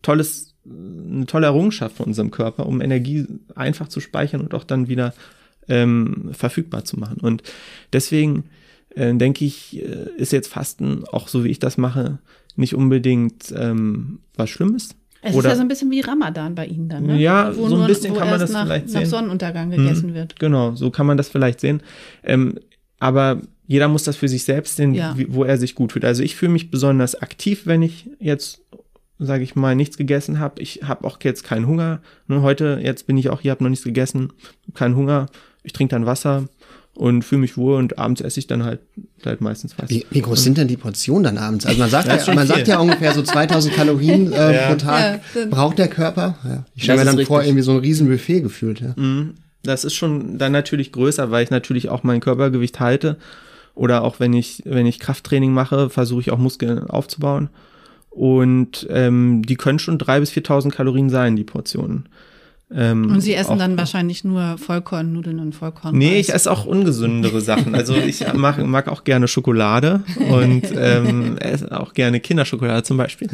tolles, 0.00 0.54
eine 0.64 1.26
tolle 1.26 1.44
Errungenschaft 1.46 1.96
von 1.96 2.06
unserem 2.06 2.30
Körper, 2.30 2.64
um 2.66 2.80
Energie 2.80 3.26
einfach 3.54 3.88
zu 3.88 4.00
speichern 4.00 4.40
und 4.40 4.54
auch 4.54 4.64
dann 4.64 4.88
wieder 4.88 5.12
ähm, 5.68 6.30
verfügbar 6.32 6.84
zu 6.84 6.98
machen. 6.98 7.18
Und 7.20 7.42
deswegen 7.92 8.44
äh, 8.94 9.14
denke 9.14 9.44
ich, 9.44 9.80
äh, 9.82 10.08
ist 10.16 10.32
jetzt 10.32 10.48
Fasten, 10.48 11.04
auch 11.10 11.28
so 11.28 11.44
wie 11.44 11.48
ich 11.48 11.58
das 11.58 11.78
mache, 11.78 12.18
nicht 12.56 12.74
unbedingt 12.74 13.52
ähm, 13.56 14.20
was 14.36 14.50
Schlimmes. 14.50 14.90
Es 15.24 15.36
ist 15.36 15.44
ja 15.44 15.54
so 15.54 15.60
ein 15.62 15.68
bisschen 15.68 15.90
wie 15.92 16.00
Ramadan 16.00 16.56
bei 16.56 16.66
Ihnen 16.66 16.88
dann, 16.88 17.06
ne? 17.06 17.16
Ja, 17.20 17.52
so 17.52 17.64
ein 17.64 17.70
nur- 17.70 17.86
bisschen 17.86 18.12
wo 18.12 18.18
kann 18.18 18.28
man 18.28 18.40
das 18.40 18.50
nach, 18.50 18.64
vielleicht 18.64 18.86
nach 18.88 19.00
sehen. 19.00 19.06
Sonnenuntergang 19.06 19.68
Mhm. 19.68 19.76
gegessen 19.76 20.14
wird. 20.14 20.38
Genau, 20.40 20.74
so 20.74 20.90
kann 20.90 21.06
man 21.06 21.16
das 21.16 21.28
vielleicht 21.28 21.60
sehen. 21.60 21.80
Ähm, 22.24 22.58
aber 22.98 23.40
jeder 23.68 23.86
muss 23.86 24.02
das 24.02 24.16
für 24.16 24.28
sich 24.28 24.42
selbst 24.42 24.76
sehen, 24.76 24.94
Ja. 24.94 25.16
wie, 25.16 25.32
wo 25.32 25.44
er 25.44 25.56
sich 25.58 25.76
gut 25.76 25.92
fühlt. 25.92 26.04
Also 26.04 26.24
ich 26.24 26.34
fühle 26.34 26.50
mich 26.52 26.70
besonders 26.72 27.14
aktiv, 27.14 27.62
wenn 27.66 27.82
ich 27.82 28.10
jetzt, 28.18 28.60
sage 29.20 29.44
ich 29.44 29.54
mal, 29.54 29.76
nichts 29.76 29.96
gegessen 29.96 30.40
habe. 30.40 30.60
Ich 30.60 30.80
habe 30.82 31.04
auch 31.06 31.18
jetzt 31.22 31.44
keinen 31.44 31.68
Hunger. 31.68 32.00
Heute, 32.28 32.80
jetzt 32.82 33.06
bin 33.06 33.16
ich 33.16 33.30
auch 33.30 33.40
hier, 33.40 33.52
habe 33.52 33.62
noch 33.62 33.70
nichts 33.70 33.84
gegessen, 33.84 34.32
keinen 34.74 34.96
Hunger. 34.96 35.26
Ich 35.64 35.72
trinke 35.72 35.94
dann 35.94 36.06
Wasser 36.06 36.44
und 36.94 37.24
fühle 37.24 37.40
mich 37.40 37.56
wohl 37.56 37.76
und 37.76 37.98
abends 37.98 38.20
esse 38.20 38.38
ich 38.38 38.46
dann 38.46 38.64
halt, 38.64 38.80
halt 39.24 39.40
meistens 39.40 39.74
was. 39.78 39.88
Wie, 39.88 40.04
wie 40.10 40.20
groß 40.20 40.42
sind 40.42 40.58
denn 40.58 40.68
die 40.68 40.76
Portionen 40.76 41.24
dann 41.24 41.38
abends? 41.38 41.64
Also 41.64 41.78
man 41.78 41.88
sagt, 41.88 42.06
Ja, 42.26 42.34
man 42.34 42.46
sagt 42.46 42.68
ja 42.68 42.78
ungefähr 42.78 43.14
so 43.14 43.22
2000 43.22 43.74
Kalorien 43.74 44.32
äh, 44.32 44.54
Ja. 44.54 44.68
pro 44.68 44.74
Tag 44.76 45.20
braucht 45.50 45.78
der 45.78 45.88
Körper. 45.88 46.36
Ja. 46.44 46.64
Ich 46.74 46.84
stelle 46.84 46.98
mir 46.98 47.04
dann 47.06 47.24
vor, 47.24 47.38
richtig. 47.38 47.50
irgendwie 47.50 47.62
so 47.62 47.72
ein 47.72 47.78
riesen 47.78 48.08
Buffet 48.08 48.40
gefühlt. 48.42 48.80
Ja. 48.80 48.92
Mhm. 48.96 49.34
Das 49.62 49.84
ist 49.84 49.94
schon 49.94 50.38
dann 50.38 50.52
natürlich 50.52 50.92
größer, 50.92 51.30
weil 51.30 51.44
ich 51.44 51.50
natürlich 51.50 51.88
auch 51.88 52.02
mein 52.02 52.20
Körpergewicht 52.20 52.80
halte. 52.80 53.16
Oder 53.74 54.02
auch 54.04 54.20
wenn 54.20 54.34
ich, 54.34 54.62
wenn 54.66 54.84
ich 54.86 54.98
Krafttraining 54.98 55.52
mache, 55.52 55.88
versuche 55.88 56.20
ich 56.20 56.30
auch 56.30 56.38
Muskeln 56.38 56.90
aufzubauen. 56.90 57.48
Und 58.10 58.86
ähm, 58.90 59.42
die 59.46 59.54
können 59.56 59.78
schon 59.78 59.96
3.000 59.98 60.20
bis 60.20 60.32
4.000 60.32 60.70
Kalorien 60.70 61.08
sein, 61.08 61.36
die 61.36 61.44
Portionen. 61.44 62.06
Ähm, 62.74 63.10
Und 63.10 63.20
Sie 63.20 63.34
essen 63.34 63.58
dann 63.58 63.76
wahrscheinlich 63.76 64.24
nur 64.24 64.56
Vollkornnudeln 64.58 65.38
und 65.40 65.54
Vollkorn. 65.54 65.96
Nee, 65.96 66.18
ich 66.18 66.32
esse 66.32 66.50
auch 66.50 66.64
ungesündere 66.64 67.40
Sachen. 67.40 67.74
Also 67.74 67.94
ich 67.94 68.24
mag, 68.34 68.64
mag 68.64 68.88
auch 68.88 69.04
gerne 69.04 69.28
Schokolade 69.28 70.02
und 70.30 70.62
ähm, 70.74 71.36
esse 71.38 71.78
auch 71.78 71.92
gerne 71.94 72.20
Kinderschokolade 72.20 72.82
zum 72.82 72.96
Beispiel. 72.96 73.28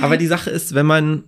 Aber 0.00 0.16
die 0.16 0.26
Sache 0.26 0.50
ist, 0.50 0.74
wenn 0.74 0.86
man 0.86 1.24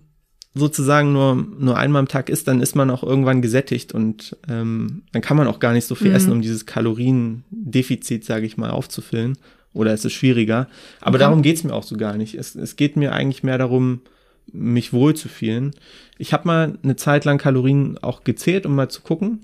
sozusagen 0.55 1.13
nur, 1.15 1.35
nur 1.59 1.79
einmal 1.79 2.01
am 2.01 2.09
Tag 2.09 2.29
isst, 2.29 2.47
dann 2.47 2.61
ist 2.61 2.77
man 2.77 2.91
auch 2.91 3.03
irgendwann 3.03 3.41
gesättigt 3.41 3.93
und 3.95 4.37
ähm, 4.49 5.03
dann 5.13 5.23
kann 5.23 5.37
man 5.39 5.47
auch 5.49 5.61
gar 5.61 5.73
nicht 5.73 5.87
so 5.87 5.95
viel 5.95 6.11
Mhm. 6.11 6.15
essen, 6.17 6.33
um 6.33 6.43
dieses 6.43 6.67
Kaloriendefizit, 6.67 8.25
sage 8.25 8.47
ich 8.47 8.57
mal, 8.57 8.71
aufzufüllen. 8.71 9.39
Oder 9.75 9.95
es 9.95 10.05
ist 10.05 10.13
schwieriger. 10.13 10.69
Aber 11.01 11.15
Okay. 11.17 11.25
darum 11.25 11.41
geht's 11.43 11.65
mir 11.65 11.73
auch 11.73 11.83
so 11.83 11.97
gar 11.97 12.17
nicht. 12.19 12.35
Es, 12.35 12.55
es 12.55 12.77
geht 12.77 12.97
mir 12.97 13.13
eigentlich 13.13 13.43
mehr 13.43 13.57
darum, 13.57 14.03
mich 14.51 14.93
wohl 14.93 15.15
zu 15.15 15.29
fühlen. 15.29 15.73
Ich 16.19 16.33
habe 16.33 16.47
mal 16.47 16.79
eine 16.83 16.97
Zeit 16.97 17.25
lang 17.25 17.39
Kalorien 17.39 17.99
auch 17.99 18.25
gezählt, 18.25 18.67
um 18.67 18.75
mal 18.75 18.89
zu 18.89 19.03
gucken, 19.03 19.43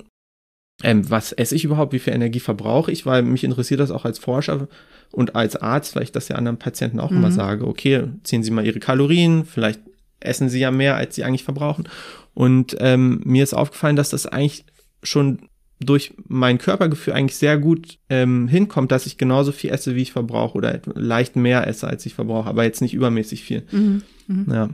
ähm, 0.82 1.10
was 1.10 1.32
esse 1.32 1.56
ich 1.56 1.64
überhaupt, 1.64 1.92
wie 1.92 1.98
viel 1.98 2.12
Energie 2.12 2.40
verbrauche 2.40 2.92
ich, 2.92 3.04
weil 3.04 3.22
mich 3.22 3.42
interessiert 3.44 3.80
das 3.80 3.90
auch 3.90 4.04
als 4.04 4.18
Forscher 4.18 4.68
und 5.10 5.34
als 5.34 5.56
Arzt, 5.56 5.96
weil 5.96 6.04
ich 6.04 6.12
das 6.12 6.28
ja 6.28 6.36
anderen 6.36 6.58
Patienten 6.58 7.00
auch 7.00 7.10
immer 7.10 7.28
Mhm. 7.28 7.32
sage, 7.32 7.66
okay, 7.66 8.04
ziehen 8.22 8.42
Sie 8.42 8.50
mal 8.50 8.64
Ihre 8.66 8.78
Kalorien, 8.78 9.44
vielleicht 9.44 9.80
essen 10.20 10.48
Sie 10.48 10.60
ja 10.60 10.70
mehr, 10.70 10.96
als 10.96 11.16
Sie 11.16 11.24
eigentlich 11.24 11.44
verbrauchen. 11.44 11.88
Und 12.34 12.76
ähm, 12.80 13.20
mir 13.24 13.42
ist 13.42 13.54
aufgefallen, 13.54 13.96
dass 13.96 14.10
das 14.10 14.26
eigentlich 14.26 14.64
schon 15.02 15.48
durch 15.80 16.14
mein 16.26 16.58
Körpergefühl 16.58 17.14
eigentlich 17.14 17.36
sehr 17.36 17.56
gut 17.56 17.98
ähm, 18.08 18.48
hinkommt, 18.48 18.90
dass 18.92 19.06
ich 19.06 19.16
genauso 19.16 19.52
viel 19.52 19.70
esse, 19.70 19.94
wie 19.94 20.02
ich 20.02 20.12
verbrauche 20.12 20.56
oder 20.58 20.80
leicht 20.94 21.36
mehr 21.36 21.66
esse, 21.66 21.86
als 21.86 22.04
ich 22.06 22.14
verbrauche, 22.14 22.48
aber 22.48 22.64
jetzt 22.64 22.82
nicht 22.82 22.94
übermäßig 22.94 23.42
viel. 23.42 23.64
Mhm. 23.70 24.02
Ja. 24.28 24.68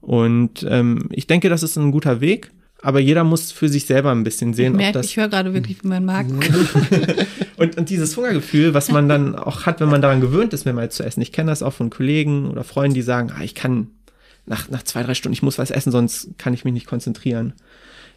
Und 0.00 0.64
ähm, 0.68 1.08
ich 1.10 1.26
denke, 1.26 1.48
das 1.48 1.62
ist 1.62 1.76
ein 1.76 1.90
guter 1.90 2.20
Weg, 2.20 2.50
aber 2.82 3.00
jeder 3.00 3.24
muss 3.24 3.50
für 3.50 3.68
sich 3.68 3.86
selber 3.86 4.10
ein 4.12 4.24
bisschen 4.24 4.50
Ich, 4.50 4.56
sehen, 4.56 4.72
ob 4.72 4.78
merke, 4.78 4.98
das. 4.98 5.06
ich 5.06 5.16
höre 5.16 5.28
gerade 5.28 5.54
wirklich, 5.54 5.82
wie 5.82 5.88
mein 5.88 6.04
Magen. 6.04 6.40
Und, 7.56 7.78
und 7.78 7.88
dieses 7.88 8.16
Hungergefühl, 8.16 8.74
was 8.74 8.90
man 8.90 9.08
dann 9.08 9.36
auch 9.36 9.64
hat, 9.64 9.80
wenn 9.80 9.88
man 9.88 10.02
daran 10.02 10.20
gewöhnt 10.20 10.52
ist, 10.52 10.64
mehrmals 10.64 10.96
zu 10.96 11.04
essen. 11.04 11.20
Ich 11.22 11.30
kenne 11.30 11.52
das 11.52 11.62
auch 11.62 11.72
von 11.72 11.88
Kollegen 11.88 12.50
oder 12.50 12.64
Freunden, 12.64 12.94
die 12.94 13.02
sagen, 13.02 13.30
ah, 13.30 13.44
ich 13.44 13.54
kann 13.54 13.86
nach, 14.44 14.68
nach 14.70 14.82
zwei, 14.82 15.04
drei 15.04 15.14
Stunden, 15.14 15.34
ich 15.34 15.42
muss 15.42 15.56
was 15.56 15.70
essen, 15.70 15.92
sonst 15.92 16.30
kann 16.36 16.52
ich 16.52 16.64
mich 16.64 16.74
nicht 16.74 16.86
konzentrieren. 16.88 17.52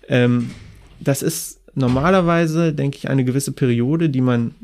Ähm, 0.09 0.49
das 0.99 1.21
ist 1.21 1.59
normalerweise, 1.75 2.73
denke 2.73 2.97
ich, 2.97 3.09
eine 3.09 3.23
gewisse 3.23 3.51
Periode, 3.51 4.09
die 4.09 4.21
man 4.21 4.55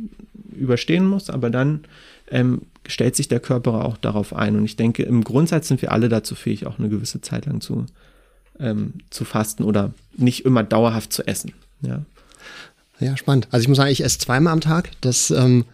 überstehen 0.57 1.05
muss, 1.05 1.29
aber 1.29 1.51
dann 1.51 1.81
ähm, 2.31 2.63
stellt 2.87 3.15
sich 3.15 3.27
der 3.27 3.39
Körper 3.39 3.85
auch 3.85 3.97
darauf 3.97 4.35
ein. 4.35 4.55
Und 4.55 4.65
ich 4.65 4.75
denke, 4.75 5.03
im 5.03 5.23
Grundsatz 5.23 5.67
sind 5.67 5.81
wir 5.81 5.91
alle 5.91 6.09
dazu 6.09 6.35
fähig, 6.35 6.65
auch 6.65 6.79
eine 6.79 6.89
gewisse 6.89 7.21
Zeit 7.21 7.45
lang 7.45 7.61
zu, 7.61 7.85
ähm, 8.59 8.93
zu 9.09 9.25
fasten 9.25 9.63
oder 9.63 9.93
nicht 10.15 10.45
immer 10.45 10.63
dauerhaft 10.63 11.13
zu 11.13 11.25
essen. 11.27 11.53
Ja. 11.81 12.01
Ja, 12.99 13.17
spannend. 13.17 13.47
Also 13.51 13.63
ich 13.63 13.67
muss 13.67 13.77
sagen, 13.77 13.91
ich 13.91 14.03
esse 14.03 14.19
zweimal 14.19 14.53
am 14.53 14.61
Tag. 14.61 14.91
Das 15.01 15.31
ähm, 15.31 15.65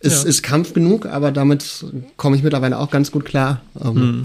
ist, 0.00 0.22
ja. 0.22 0.28
ist 0.28 0.42
Kampf 0.42 0.74
genug, 0.74 1.06
aber 1.06 1.32
damit 1.32 1.84
komme 2.16 2.36
ich 2.36 2.42
mittlerweile 2.42 2.78
auch 2.78 2.90
ganz 2.90 3.10
gut 3.10 3.24
klar. 3.24 3.62
Ähm, 3.80 3.94
mhm. 3.94 4.24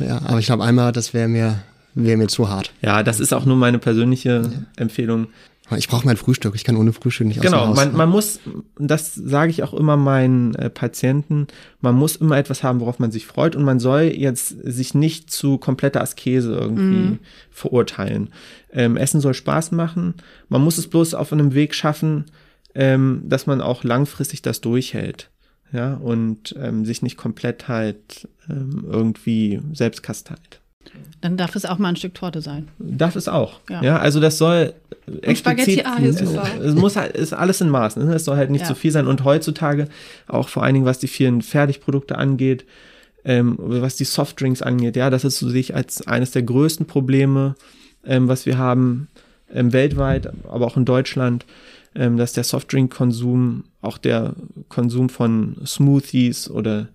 Ja, 0.00 0.22
aber 0.24 0.38
ich 0.38 0.46
glaube 0.46 0.64
einmal, 0.64 0.92
das 0.92 1.14
wäre 1.14 1.28
mir, 1.28 1.62
wäre 1.94 2.16
mir 2.16 2.28
zu 2.28 2.48
hart. 2.48 2.72
Ja, 2.82 3.02
das 3.02 3.20
ist 3.20 3.32
auch 3.32 3.44
nur 3.44 3.56
meine 3.56 3.78
persönliche 3.78 4.42
ja. 4.42 4.62
Empfehlung. 4.76 5.28
Ich 5.76 5.88
brauche 5.88 6.06
mein 6.06 6.16
Frühstück, 6.16 6.54
ich 6.54 6.64
kann 6.64 6.76
ohne 6.76 6.92
Frühstück 6.92 7.26
nicht 7.26 7.40
Genau, 7.40 7.66
aus 7.66 7.76
man, 7.76 7.94
man 7.94 8.08
muss, 8.08 8.40
das 8.78 9.14
sage 9.14 9.50
ich 9.50 9.62
auch 9.62 9.74
immer 9.74 9.96
meinen 9.96 10.54
äh, 10.54 10.70
Patienten, 10.70 11.46
man 11.80 11.94
muss 11.94 12.16
immer 12.16 12.38
etwas 12.38 12.62
haben, 12.62 12.80
worauf 12.80 12.98
man 12.98 13.10
sich 13.10 13.26
freut 13.26 13.54
und 13.54 13.64
man 13.64 13.78
soll 13.78 14.02
jetzt 14.02 14.48
sich 14.48 14.94
nicht 14.94 15.30
zu 15.30 15.58
kompletter 15.58 16.00
Askese 16.00 16.54
irgendwie 16.54 17.08
mm. 17.08 17.18
verurteilen. 17.50 18.30
Ähm, 18.72 18.96
Essen 18.96 19.20
soll 19.20 19.34
Spaß 19.34 19.72
machen, 19.72 20.14
man 20.48 20.62
muss 20.62 20.78
es 20.78 20.88
bloß 20.88 21.14
auf 21.14 21.32
einem 21.32 21.52
Weg 21.52 21.74
schaffen, 21.74 22.24
ähm, 22.74 23.22
dass 23.24 23.46
man 23.46 23.60
auch 23.60 23.84
langfristig 23.84 24.42
das 24.42 24.60
durchhält. 24.60 25.30
Ja, 25.70 25.94
und 25.94 26.54
ähm, 26.58 26.86
sich 26.86 27.02
nicht 27.02 27.18
komplett 27.18 27.68
halt 27.68 28.26
ähm, 28.48 28.86
irgendwie 28.90 29.60
selbst 29.74 30.02
kasteilt. 30.02 30.60
Dann 31.20 31.36
darf 31.36 31.56
es 31.56 31.64
auch 31.64 31.78
mal 31.78 31.88
ein 31.88 31.96
Stück 31.96 32.14
Torte 32.14 32.40
sein. 32.40 32.68
Darf 32.78 33.16
es 33.16 33.28
auch. 33.28 33.60
Ja, 33.68 33.82
ja 33.82 33.98
also 33.98 34.20
das 34.20 34.38
soll 34.38 34.74
explizit, 35.22 35.84
es, 36.02 36.20
es 36.20 36.74
muss 36.74 36.96
halt, 36.96 37.16
ist 37.16 37.32
alles 37.32 37.60
in 37.60 37.68
Maßen. 37.68 38.06
Ne? 38.06 38.14
Es 38.14 38.24
soll 38.24 38.36
halt 38.36 38.50
nicht 38.50 38.62
ja. 38.62 38.66
zu 38.66 38.74
viel 38.74 38.90
sein. 38.90 39.06
Und 39.06 39.24
heutzutage, 39.24 39.88
auch 40.26 40.48
vor 40.48 40.62
allen 40.62 40.74
Dingen, 40.74 40.86
was 40.86 40.98
die 40.98 41.08
vielen 41.08 41.42
Fertigprodukte 41.42 42.16
angeht, 42.16 42.64
ähm, 43.24 43.56
was 43.58 43.96
die 43.96 44.04
Softdrinks 44.04 44.62
angeht, 44.62 44.96
ja, 44.96 45.10
das 45.10 45.24
ist 45.24 45.38
so 45.38 45.48
sich 45.48 45.74
als 45.74 46.06
eines 46.06 46.30
der 46.30 46.42
größten 46.42 46.86
Probleme, 46.86 47.54
ähm, 48.04 48.28
was 48.28 48.46
wir 48.46 48.58
haben 48.58 49.08
ähm, 49.52 49.72
weltweit, 49.72 50.30
aber 50.48 50.66
auch 50.66 50.76
in 50.76 50.84
Deutschland, 50.84 51.44
ähm, 51.94 52.16
dass 52.16 52.32
der 52.32 52.44
Softdrink-Konsum, 52.44 53.64
auch 53.80 53.98
der 53.98 54.34
Konsum 54.68 55.08
von 55.08 55.56
Smoothies 55.66 56.50
oder 56.50 56.88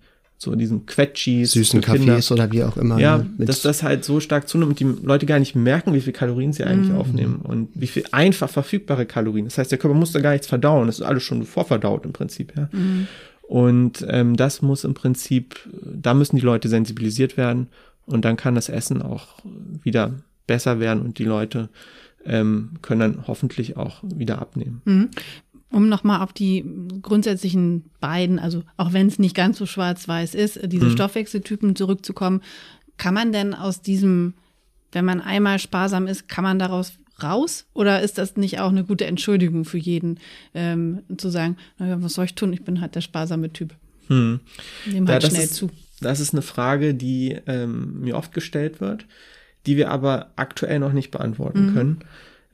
so 0.44 0.54
diesen 0.54 0.86
Quetschis. 0.86 1.52
Süßen 1.52 1.80
Kaffees 1.80 2.30
oder 2.30 2.50
wie 2.52 2.62
auch 2.62 2.76
immer. 2.76 2.98
Ja, 2.98 3.18
ne, 3.18 3.46
dass 3.46 3.62
das 3.62 3.82
halt 3.82 4.04
so 4.04 4.20
stark 4.20 4.48
zunimmt 4.48 4.70
und 4.70 4.80
die 4.80 5.06
Leute 5.06 5.26
gar 5.26 5.38
nicht 5.38 5.54
merken, 5.54 5.94
wie 5.94 6.00
viel 6.00 6.12
Kalorien 6.12 6.52
sie 6.52 6.64
eigentlich 6.64 6.92
mm. 6.92 6.96
aufnehmen 6.96 7.36
und 7.42 7.68
wie 7.74 7.86
viel 7.86 8.04
einfach 8.12 8.48
verfügbare 8.48 9.06
Kalorien. 9.06 9.46
Das 9.46 9.58
heißt, 9.58 9.70
der 9.70 9.78
Körper 9.78 9.96
muss 9.96 10.12
da 10.12 10.20
gar 10.20 10.32
nichts 10.32 10.46
verdauen. 10.46 10.86
Das 10.86 11.00
ist 11.00 11.04
alles 11.04 11.22
schon 11.22 11.44
vorverdaut 11.44 12.04
im 12.04 12.12
Prinzip, 12.12 12.52
ja. 12.56 12.68
Mm. 12.72 13.08
Und 13.42 14.06
ähm, 14.08 14.36
das 14.36 14.62
muss 14.62 14.84
im 14.84 14.94
Prinzip, 14.94 15.56
da 15.82 16.14
müssen 16.14 16.36
die 16.36 16.42
Leute 16.42 16.68
sensibilisiert 16.68 17.36
werden 17.36 17.68
und 18.06 18.24
dann 18.24 18.36
kann 18.36 18.54
das 18.54 18.68
Essen 18.68 19.02
auch 19.02 19.26
wieder 19.82 20.14
besser 20.46 20.80
werden 20.80 21.02
und 21.02 21.18
die 21.18 21.24
Leute 21.24 21.68
ähm, 22.24 22.70
können 22.82 23.00
dann 23.00 23.26
hoffentlich 23.26 23.76
auch 23.76 24.02
wieder 24.02 24.40
abnehmen. 24.40 24.82
Mhm. 24.84 25.10
Um 25.74 25.88
nochmal 25.88 26.22
auf 26.22 26.32
die 26.32 26.64
grundsätzlichen 27.02 27.84
beiden, 28.00 28.38
also 28.38 28.62
auch 28.76 28.92
wenn 28.92 29.08
es 29.08 29.18
nicht 29.18 29.34
ganz 29.34 29.58
so 29.58 29.66
schwarz-weiß 29.66 30.34
ist, 30.34 30.60
diese 30.64 30.86
mhm. 30.86 30.92
Stoffwechseltypen 30.92 31.74
zurückzukommen, 31.74 32.42
kann 32.96 33.14
man 33.14 33.32
denn 33.32 33.54
aus 33.54 33.82
diesem, 33.82 34.34
wenn 34.92 35.04
man 35.04 35.20
einmal 35.20 35.58
sparsam 35.58 36.06
ist, 36.06 36.28
kann 36.28 36.44
man 36.44 36.58
daraus 36.60 36.92
raus? 37.22 37.66
Oder 37.74 38.02
ist 38.02 38.18
das 38.18 38.36
nicht 38.36 38.60
auch 38.60 38.70
eine 38.70 38.84
gute 38.84 39.06
Entschuldigung 39.06 39.64
für 39.64 39.78
jeden, 39.78 40.20
ähm, 40.54 41.02
zu 41.16 41.28
sagen, 41.28 41.56
naja, 41.78 42.00
was 42.00 42.14
soll 42.14 42.26
ich 42.26 42.34
tun? 42.34 42.52
Ich 42.52 42.62
bin 42.62 42.80
halt 42.80 42.94
der 42.94 43.00
sparsame 43.00 43.52
Typ. 43.52 43.74
Hm. 44.08 44.40
Nehm 44.86 45.08
halt 45.08 45.22
ja, 45.22 45.30
schnell 45.30 45.44
ist, 45.44 45.54
zu. 45.54 45.70
Das 46.00 46.20
ist 46.20 46.34
eine 46.34 46.42
Frage, 46.42 46.94
die 46.94 47.36
ähm, 47.46 48.00
mir 48.00 48.16
oft 48.16 48.32
gestellt 48.32 48.80
wird, 48.80 49.06
die 49.66 49.76
wir 49.76 49.90
aber 49.90 50.30
aktuell 50.36 50.78
noch 50.78 50.92
nicht 50.92 51.10
beantworten 51.10 51.70
mhm. 51.70 51.74
können. 51.74 51.98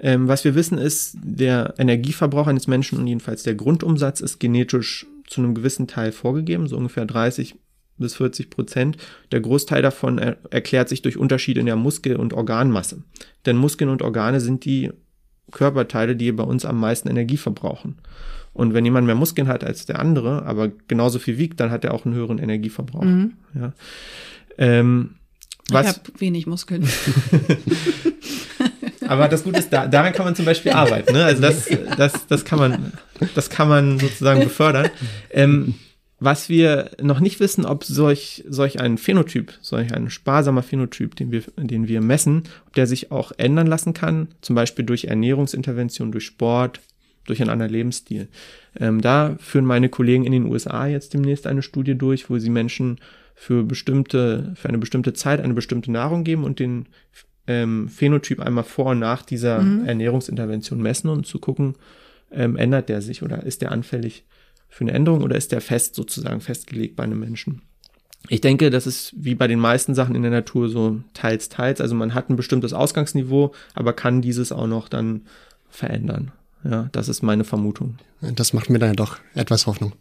Ähm, 0.02 0.28
was 0.28 0.44
wir 0.44 0.54
wissen 0.54 0.78
ist, 0.78 1.16
der 1.22 1.74
Energieverbrauch 1.78 2.46
eines 2.46 2.66
Menschen 2.66 2.98
und 2.98 3.06
jedenfalls 3.06 3.42
der 3.42 3.54
Grundumsatz 3.54 4.20
ist 4.20 4.40
genetisch 4.40 5.06
zu 5.26 5.40
einem 5.40 5.54
gewissen 5.54 5.86
Teil 5.86 6.10
vorgegeben, 6.10 6.66
so 6.68 6.76
ungefähr 6.76 7.04
30 7.04 7.54
bis 7.98 8.16
40 8.16 8.48
Prozent. 8.48 8.96
Der 9.30 9.40
Großteil 9.40 9.82
davon 9.82 10.18
er 10.18 10.38
erklärt 10.50 10.88
sich 10.88 11.02
durch 11.02 11.18
Unterschiede 11.18 11.60
in 11.60 11.66
der 11.66 11.76
Muskel- 11.76 12.16
und 12.16 12.32
Organmasse. 12.32 13.02
Denn 13.44 13.56
Muskeln 13.56 13.90
und 13.90 14.00
Organe 14.00 14.40
sind 14.40 14.64
die 14.64 14.90
Körperteile, 15.52 16.16
die 16.16 16.32
bei 16.32 16.44
uns 16.44 16.64
am 16.64 16.80
meisten 16.80 17.08
Energie 17.08 17.36
verbrauchen. 17.36 17.98
Und 18.54 18.72
wenn 18.72 18.84
jemand 18.84 19.06
mehr 19.06 19.14
Muskeln 19.14 19.48
hat 19.48 19.64
als 19.64 19.84
der 19.84 19.98
andere, 19.98 20.44
aber 20.44 20.68
genauso 20.88 21.18
viel 21.18 21.36
wiegt, 21.36 21.60
dann 21.60 21.70
hat 21.70 21.84
er 21.84 21.92
auch 21.92 22.06
einen 22.06 22.14
höheren 22.14 22.38
Energieverbrauch. 22.38 23.02
Mhm. 23.02 23.34
Ja. 23.54 23.72
Ähm, 24.56 25.16
was, 25.68 25.90
ich 25.90 25.92
habe 25.92 26.20
wenig 26.20 26.46
Muskeln. 26.46 26.84
Aber 29.11 29.27
das 29.27 29.42
Gute 29.42 29.59
ist, 29.59 29.73
da, 29.73 29.88
daran 29.88 30.12
kann 30.12 30.25
man 30.25 30.37
zum 30.37 30.44
Beispiel 30.44 30.70
arbeiten. 30.70 31.12
Ne? 31.12 31.25
Also 31.25 31.42
das, 31.42 31.68
das, 31.96 32.29
das 32.29 32.44
kann 32.44 32.61
man, 32.61 32.92
das 33.35 33.51
kann 33.51 33.68
man 33.68 33.99
sozusagen 33.99 34.38
befördern. 34.44 34.88
Ähm, 35.33 35.75
was 36.20 36.49
wir 36.49 36.92
noch 37.03 37.18
nicht 37.18 37.40
wissen, 37.40 37.64
ob 37.64 37.83
solch, 37.83 38.44
solch 38.49 38.79
ein 38.79 38.99
Phänotyp, 38.99 39.53
solch 39.62 39.92
ein 39.92 40.11
sparsamer 40.11 40.62
Phänotyp, 40.62 41.16
den 41.16 41.33
wir, 41.33 41.42
den 41.57 41.88
wir 41.88 42.01
messen, 42.03 42.44
ob 42.68 42.75
der 42.75 42.87
sich 42.87 43.11
auch 43.11 43.33
ändern 43.37 43.66
lassen 43.66 43.94
kann, 43.94 44.29
zum 44.42 44.55
Beispiel 44.55 44.85
durch 44.85 45.07
Ernährungsintervention, 45.07 46.12
durch 46.12 46.27
Sport, 46.27 46.79
durch 47.27 47.40
einen 47.40 47.51
anderen 47.51 47.73
Lebensstil. 47.73 48.29
Ähm, 48.79 49.01
da 49.01 49.35
führen 49.40 49.64
meine 49.64 49.88
Kollegen 49.88 50.25
in 50.25 50.33
den 50.33 50.46
USA 50.46 50.87
jetzt 50.87 51.14
demnächst 51.14 51.49
eine 51.49 51.62
Studie 51.62 51.96
durch, 51.96 52.31
wo 52.31 52.38
sie 52.38 52.51
Menschen 52.51 53.01
für 53.35 53.64
bestimmte, 53.64 54.53
für 54.55 54.68
eine 54.68 54.79
bestimmte 54.79 55.14
Zeit 55.14 55.40
eine 55.40 55.55
bestimmte 55.55 55.90
Nahrung 55.90 56.23
geben 56.23 56.44
und 56.44 56.61
den 56.61 56.87
ähm, 57.50 57.88
Phänotyp 57.88 58.40
einmal 58.40 58.64
vor 58.64 58.92
und 58.92 59.00
nach 59.00 59.22
dieser 59.22 59.60
mhm. 59.60 59.84
Ernährungsintervention 59.86 60.80
messen 60.80 61.10
und 61.10 61.26
zu 61.26 61.40
gucken, 61.40 61.74
ähm, 62.30 62.56
ändert 62.56 62.88
der 62.88 63.02
sich 63.02 63.22
oder 63.22 63.42
ist 63.42 63.60
der 63.60 63.72
anfällig 63.72 64.24
für 64.68 64.84
eine 64.84 64.92
Änderung 64.92 65.22
oder 65.22 65.36
ist 65.36 65.50
der 65.50 65.60
fest 65.60 65.96
sozusagen 65.96 66.40
festgelegt 66.40 66.94
bei 66.94 67.02
einem 67.02 67.18
Menschen? 67.18 67.62
Ich 68.28 68.40
denke, 68.40 68.70
das 68.70 68.86
ist 68.86 69.12
wie 69.16 69.34
bei 69.34 69.48
den 69.48 69.58
meisten 69.58 69.94
Sachen 69.94 70.14
in 70.14 70.22
der 70.22 70.30
Natur 70.30 70.68
so 70.68 71.00
teils, 71.14 71.48
teils. 71.48 71.80
Also 71.80 71.94
man 71.96 72.14
hat 72.14 72.30
ein 72.30 72.36
bestimmtes 72.36 72.72
Ausgangsniveau, 72.72 73.52
aber 73.74 73.94
kann 73.94 74.22
dieses 74.22 74.52
auch 74.52 74.66
noch 74.66 74.88
dann 74.88 75.22
verändern. 75.70 76.30
Ja, 76.62 76.88
das 76.92 77.08
ist 77.08 77.22
meine 77.22 77.44
Vermutung. 77.44 77.98
Das 78.20 78.52
macht 78.52 78.70
mir 78.70 78.78
dann 78.78 78.90
ja 78.90 78.94
doch 78.94 79.18
etwas 79.34 79.66
Hoffnung. 79.66 79.94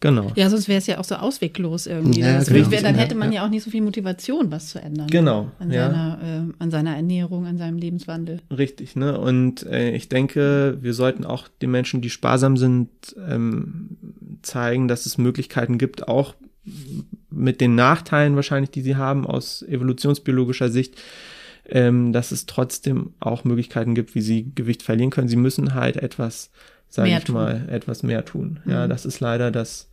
Genau. 0.00 0.32
Ja, 0.34 0.48
sonst 0.48 0.66
wäre 0.66 0.78
es 0.78 0.86
ja 0.86 0.98
auch 0.98 1.04
so 1.04 1.16
ausweglos 1.16 1.86
irgendwie. 1.86 2.20
Ja, 2.20 2.42
genau. 2.42 2.70
wär, 2.70 2.82
dann 2.82 2.94
hätte 2.94 3.14
man 3.14 3.32
ja 3.32 3.44
auch 3.44 3.50
nicht 3.50 3.62
so 3.62 3.70
viel 3.70 3.82
Motivation, 3.82 4.50
was 4.50 4.70
zu 4.70 4.80
ändern. 4.80 5.08
Genau. 5.08 5.50
An, 5.58 5.70
ja. 5.70 5.90
seiner, 5.90 6.18
äh, 6.22 6.52
an 6.58 6.70
seiner 6.70 6.96
Ernährung, 6.96 7.46
an 7.46 7.58
seinem 7.58 7.76
Lebenswandel. 7.76 8.40
Richtig, 8.50 8.96
ne? 8.96 9.20
Und 9.20 9.66
äh, 9.66 9.90
ich 9.90 10.08
denke, 10.08 10.78
wir 10.80 10.94
sollten 10.94 11.26
auch 11.26 11.48
den 11.60 11.70
Menschen, 11.70 12.00
die 12.00 12.08
sparsam 12.08 12.56
sind, 12.56 12.88
ähm, 13.28 13.98
zeigen, 14.40 14.88
dass 14.88 15.04
es 15.04 15.18
Möglichkeiten 15.18 15.76
gibt, 15.76 16.08
auch 16.08 16.34
mit 17.30 17.60
den 17.60 17.74
Nachteilen 17.74 18.36
wahrscheinlich, 18.36 18.70
die 18.70 18.82
sie 18.82 18.96
haben 18.96 19.26
aus 19.26 19.62
evolutionsbiologischer 19.62 20.70
Sicht, 20.70 21.00
ähm, 21.68 22.12
dass 22.12 22.32
es 22.32 22.46
trotzdem 22.46 23.12
auch 23.20 23.44
Möglichkeiten 23.44 23.94
gibt, 23.94 24.14
wie 24.14 24.22
sie 24.22 24.50
Gewicht 24.54 24.82
verlieren 24.82 25.10
können. 25.10 25.28
Sie 25.28 25.36
müssen 25.36 25.74
halt 25.74 25.96
etwas, 25.96 26.50
sage 26.88 27.10
ich 27.10 27.24
tun. 27.24 27.34
mal, 27.34 27.68
etwas 27.70 28.02
mehr 28.02 28.24
tun. 28.24 28.60
Mhm. 28.64 28.72
Ja, 28.72 28.88
das 28.88 29.04
ist 29.04 29.20
leider 29.20 29.50
das 29.50 29.89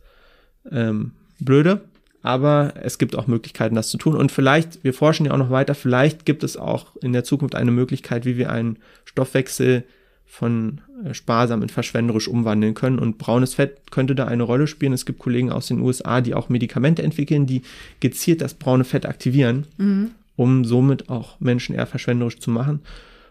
ähm, 0.72 1.12
blöde. 1.38 1.82
Aber 2.22 2.74
es 2.82 2.98
gibt 2.98 3.16
auch 3.16 3.26
Möglichkeiten, 3.26 3.74
das 3.74 3.90
zu 3.90 3.98
tun. 3.98 4.16
Und 4.16 4.32
vielleicht, 4.32 4.82
wir 4.82 4.92
forschen 4.92 5.26
ja 5.26 5.32
auch 5.32 5.38
noch 5.38 5.50
weiter, 5.50 5.74
vielleicht 5.74 6.26
gibt 6.26 6.42
es 6.42 6.56
auch 6.56 6.96
in 6.96 7.12
der 7.12 7.24
Zukunft 7.24 7.54
eine 7.54 7.70
Möglichkeit, 7.70 8.24
wie 8.24 8.36
wir 8.36 8.50
einen 8.50 8.78
Stoffwechsel 9.04 9.84
von 10.26 10.80
äh, 11.04 11.14
sparsam 11.14 11.62
in 11.62 11.68
verschwenderisch 11.68 12.28
umwandeln 12.28 12.74
können. 12.74 12.98
Und 12.98 13.18
braunes 13.18 13.54
Fett 13.54 13.90
könnte 13.90 14.14
da 14.14 14.26
eine 14.26 14.42
Rolle 14.42 14.66
spielen. 14.66 14.92
Es 14.92 15.06
gibt 15.06 15.20
Kollegen 15.20 15.50
aus 15.50 15.68
den 15.68 15.80
USA, 15.80 16.20
die 16.20 16.34
auch 16.34 16.48
Medikamente 16.48 17.02
entwickeln, 17.02 17.46
die 17.46 17.62
gezielt 18.00 18.42
das 18.42 18.54
braune 18.54 18.84
Fett 18.84 19.06
aktivieren, 19.06 19.66
mhm. 19.78 20.10
um 20.36 20.64
somit 20.64 21.08
auch 21.08 21.40
Menschen 21.40 21.74
eher 21.74 21.86
verschwenderisch 21.86 22.40
zu 22.40 22.50
machen. 22.50 22.80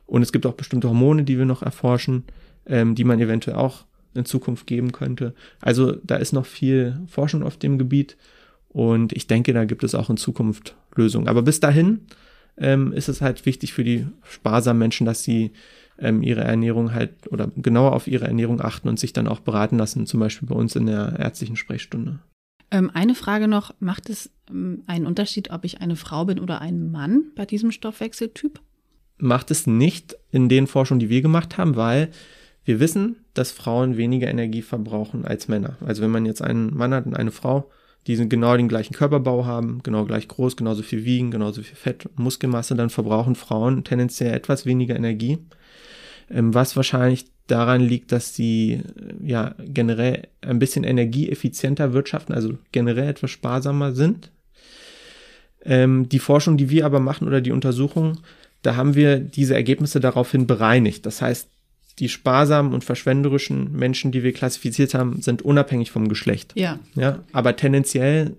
Und 0.07 0.21
es 0.21 0.31
gibt 0.31 0.45
auch 0.45 0.53
bestimmte 0.53 0.87
Hormone, 0.87 1.23
die 1.23 1.37
wir 1.37 1.45
noch 1.45 1.61
erforschen, 1.61 2.23
ähm, 2.65 2.95
die 2.95 3.03
man 3.03 3.19
eventuell 3.19 3.57
auch 3.57 3.83
in 4.17 4.25
Zukunft 4.25 4.67
geben 4.67 4.91
könnte. 4.91 5.33
Also 5.61 5.93
da 6.03 6.15
ist 6.17 6.33
noch 6.33 6.45
viel 6.45 6.99
Forschung 7.07 7.43
auf 7.43 7.57
dem 7.57 7.77
Gebiet 7.77 8.17
und 8.69 9.13
ich 9.13 9.27
denke, 9.27 9.53
da 9.53 9.65
gibt 9.65 9.83
es 9.83 9.95
auch 9.95 10.09
in 10.09 10.17
Zukunft 10.17 10.75
Lösungen. 10.95 11.27
Aber 11.27 11.41
bis 11.41 11.59
dahin 11.59 12.01
ähm, 12.57 12.93
ist 12.93 13.09
es 13.09 13.21
halt 13.21 13.45
wichtig 13.45 13.73
für 13.73 13.83
die 13.83 14.05
sparsamen 14.23 14.79
Menschen, 14.79 15.05
dass 15.05 15.23
sie 15.23 15.51
ähm, 15.99 16.21
ihre 16.21 16.41
Ernährung 16.41 16.93
halt 16.93 17.31
oder 17.31 17.49
genauer 17.55 17.93
auf 17.93 18.07
ihre 18.07 18.27
Ernährung 18.27 18.61
achten 18.61 18.89
und 18.89 18.99
sich 18.99 19.13
dann 19.13 19.27
auch 19.27 19.39
beraten 19.39 19.77
lassen, 19.77 20.05
zum 20.05 20.19
Beispiel 20.19 20.47
bei 20.47 20.55
uns 20.55 20.75
in 20.75 20.85
der 20.85 21.17
ärztlichen 21.19 21.55
Sprechstunde. 21.55 22.19
Ähm, 22.69 22.91
eine 22.93 23.15
Frage 23.15 23.47
noch, 23.47 23.73
macht 23.79 24.09
es 24.09 24.29
ähm, 24.49 24.83
einen 24.87 25.05
Unterschied, 25.05 25.51
ob 25.51 25.63
ich 25.65 25.81
eine 25.81 25.95
Frau 25.95 26.25
bin 26.25 26.39
oder 26.39 26.61
ein 26.61 26.91
Mann 26.91 27.31
bei 27.35 27.45
diesem 27.45 27.71
Stoffwechseltyp? 27.71 28.59
Macht 29.19 29.49
es 29.51 29.65
nicht 29.65 30.15
in 30.31 30.49
den 30.49 30.67
Forschungen, 30.67 30.99
die 30.99 31.09
wir 31.09 31.21
gemacht 31.21 31.57
haben, 31.57 31.75
weil 31.75 32.11
Wir 32.67 32.81
wissen, 32.81 33.23
dass 33.33 33.51
Frauen 33.51 33.95
weniger 33.95 34.27
Energie 34.27 34.61
verbrauchen 34.61 35.23
als 35.23 35.47
Männer. 35.47 35.77
Also 35.85 36.01
wenn 36.01 36.11
man 36.11 36.25
jetzt 36.25 36.41
einen 36.41 36.75
Mann 36.75 36.93
hat 36.93 37.05
und 37.05 37.15
eine 37.15 37.31
Frau, 37.31 37.71
die 38.07 38.17
genau 38.27 38.57
den 38.57 38.67
gleichen 38.67 38.93
Körperbau 38.93 39.45
haben, 39.45 39.79
genau 39.83 40.03
gleich 40.03 40.27
groß, 40.27 40.57
genauso 40.57 40.83
viel 40.83 41.05
wiegen, 41.05 41.31
genauso 41.31 41.63
viel 41.63 41.77
Fett 41.77 42.07
und 42.07 42.19
Muskelmasse, 42.19 42.75
dann 42.75 42.89
verbrauchen 42.89 43.35
Frauen 43.35 43.85
tendenziell 43.85 44.33
etwas 44.33 44.65
weniger 44.65 44.97
Energie. 44.97 45.37
Ähm, 46.29 46.53
was 46.53 46.75
wahrscheinlich 46.75 47.27
daran 47.47 47.79
liegt, 47.79 48.11
dass 48.11 48.35
sie 48.35 48.73
äh, 48.73 49.25
ja 49.25 49.55
generell 49.59 50.27
ein 50.41 50.59
bisschen 50.59 50.83
energieeffizienter 50.83 51.93
wirtschaften, 51.93 52.33
also 52.33 52.57
generell 52.73 53.07
etwas 53.07 53.31
sparsamer 53.31 53.95
sind. 53.95 54.29
Ähm, 55.63 56.09
die 56.09 56.19
Forschung, 56.19 56.57
die 56.57 56.69
wir 56.69 56.85
aber 56.85 56.99
machen 56.99 57.29
oder 57.29 57.39
die 57.39 57.53
Untersuchung, 57.53 58.17
da 58.61 58.75
haben 58.75 58.93
wir 58.93 59.19
diese 59.19 59.55
Ergebnisse 59.55 60.01
daraufhin 60.01 60.47
bereinigt. 60.47 61.05
Das 61.05 61.21
heißt, 61.21 61.47
die 61.99 62.09
sparsamen 62.09 62.73
und 62.73 62.83
verschwenderischen 62.83 63.71
Menschen, 63.71 64.11
die 64.11 64.21
wir 64.23 64.33
klassifiziert 64.33 64.93
haben, 64.93 65.21
sind 65.21 65.41
unabhängig 65.41 65.91
vom 65.91 66.07
Geschlecht. 66.09 66.51
Ja. 66.55 66.79
Ja, 66.95 67.23
aber 67.33 67.55
tendenziell 67.55 68.35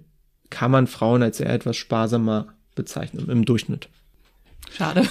kann 0.50 0.70
man 0.70 0.86
Frauen 0.86 1.22
als 1.22 1.40
eher 1.40 1.50
etwas 1.52 1.76
sparsamer 1.76 2.46
bezeichnen 2.74 3.28
im 3.28 3.44
Durchschnitt. 3.44 3.88
Schade. 4.76 5.02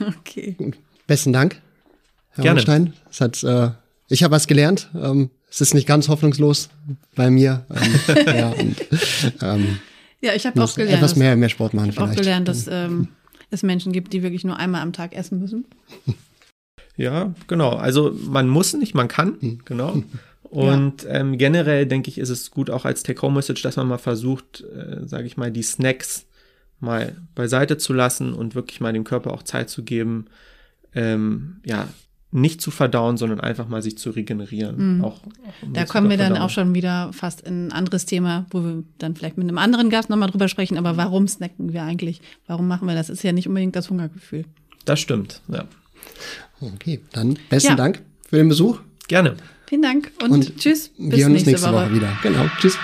okay. 0.00 0.56
Besten 1.06 1.32
Dank, 1.32 1.60
Herr 2.30 2.42
Gerne. 2.44 2.58
Holstein. 2.58 2.92
Es 3.10 3.20
hat, 3.20 3.42
äh, 3.44 3.70
ich 4.08 4.22
habe 4.22 4.32
was 4.34 4.46
gelernt. 4.46 4.90
Ähm, 4.94 5.30
es 5.50 5.60
ist 5.60 5.74
nicht 5.74 5.86
ganz 5.86 6.08
hoffnungslos 6.08 6.68
bei 7.14 7.30
mir. 7.30 7.64
Ähm, 7.70 8.16
ja, 8.26 8.48
und, 8.50 8.76
ähm, 9.42 9.78
Ja, 10.20 10.34
ich 10.34 10.46
habe 10.46 10.62
auch 10.62 10.74
gelernt. 10.74 10.96
etwas 10.96 11.10
dass- 11.12 11.18
mehr, 11.18 11.36
mehr 11.36 11.48
Sport 11.48 11.74
machen 11.74 11.90
Ich 11.90 11.96
habe 11.96 12.06
auch 12.06 12.12
vielleicht. 12.12 12.24
gelernt, 12.24 12.48
dass 12.48 12.66
ähm, 12.68 13.08
es 13.50 13.62
Menschen 13.62 13.92
gibt, 13.92 14.12
die 14.12 14.22
wirklich 14.22 14.44
nur 14.44 14.58
einmal 14.58 14.82
am 14.82 14.92
Tag 14.92 15.14
essen 15.14 15.40
müssen. 15.40 15.66
Ja, 16.98 17.34
genau. 17.46 17.72
Also 17.72 18.16
man 18.26 18.48
muss 18.48 18.72
nicht, 18.72 18.94
man 18.94 19.08
kann, 19.08 19.60
genau. 19.66 20.02
Und 20.44 21.06
ähm, 21.08 21.36
generell 21.36 21.84
denke 21.86 22.08
ich, 22.08 22.16
ist 22.18 22.30
es 22.30 22.50
gut 22.50 22.70
auch 22.70 22.86
als 22.86 23.02
Take-Home-Message, 23.02 23.60
dass 23.62 23.76
man 23.76 23.88
mal 23.88 23.98
versucht, 23.98 24.62
äh, 24.62 25.06
sage 25.06 25.26
ich 25.26 25.36
mal, 25.36 25.50
die 25.50 25.62
Snacks 25.62 26.24
mal 26.80 27.16
beiseite 27.34 27.76
zu 27.78 27.92
lassen 27.92 28.32
und 28.32 28.54
wirklich 28.54 28.80
mal 28.80 28.92
dem 28.92 29.04
Körper 29.04 29.32
auch 29.32 29.42
Zeit 29.42 29.68
zu 29.68 29.82
geben, 29.82 30.26
ähm, 30.94 31.60
ja, 31.66 31.88
nicht 32.32 32.60
zu 32.60 32.70
verdauen, 32.70 33.16
sondern 33.16 33.40
einfach 33.40 33.68
mal 33.68 33.82
sich 33.82 33.96
zu 33.98 34.10
regenerieren. 34.10 35.02
Auch, 35.02 35.22
auch 35.22 35.26
Mhm. 35.62 35.72
Da 35.72 35.84
kommen 35.86 36.10
wir 36.10 36.16
dann 36.16 36.36
auch 36.36 36.50
schon 36.50 36.74
wieder 36.74 37.12
fast 37.12 37.40
in 37.42 37.68
ein 37.68 37.72
anderes 37.72 38.04
Thema, 38.04 38.46
wo 38.50 38.62
wir 38.62 38.82
dann 38.98 39.14
vielleicht 39.14 39.38
mit 39.38 39.48
einem 39.48 39.58
anderen 39.58 39.90
Gast 39.90 40.10
nochmal 40.10 40.30
drüber 40.30 40.48
sprechen. 40.48 40.76
Aber 40.76 40.96
warum 40.96 41.28
snacken 41.28 41.72
wir 41.72 41.82
eigentlich? 41.82 42.20
Warum 42.46 42.68
machen 42.68 42.88
wir 42.88 42.94
das? 42.94 43.08
Ist 43.08 43.22
ja 43.22 43.32
nicht 43.32 43.48
unbedingt 43.48 43.76
das 43.76 43.90
Hungergefühl. 43.90 44.44
Das 44.84 45.00
stimmt, 45.00 45.40
ja. 45.48 45.64
Okay, 46.60 47.00
dann 47.12 47.38
besten 47.48 47.70
Ja. 47.70 47.76
Dank 47.76 48.02
für 48.28 48.36
den 48.36 48.48
Besuch. 48.48 48.80
Gerne. 49.08 49.36
Vielen 49.68 49.82
Dank 49.82 50.12
und, 50.22 50.30
Und 50.30 50.56
tschüss. 50.58 50.90
Bis 50.96 51.16
Wir 51.16 51.24
hören 51.24 51.32
uns 51.32 51.46
nächste, 51.46 51.50
nächste 51.50 51.72
Woche 51.72 51.94
wieder. 51.94 52.12
Genau. 52.22 52.46
Tschüss. 52.58 52.78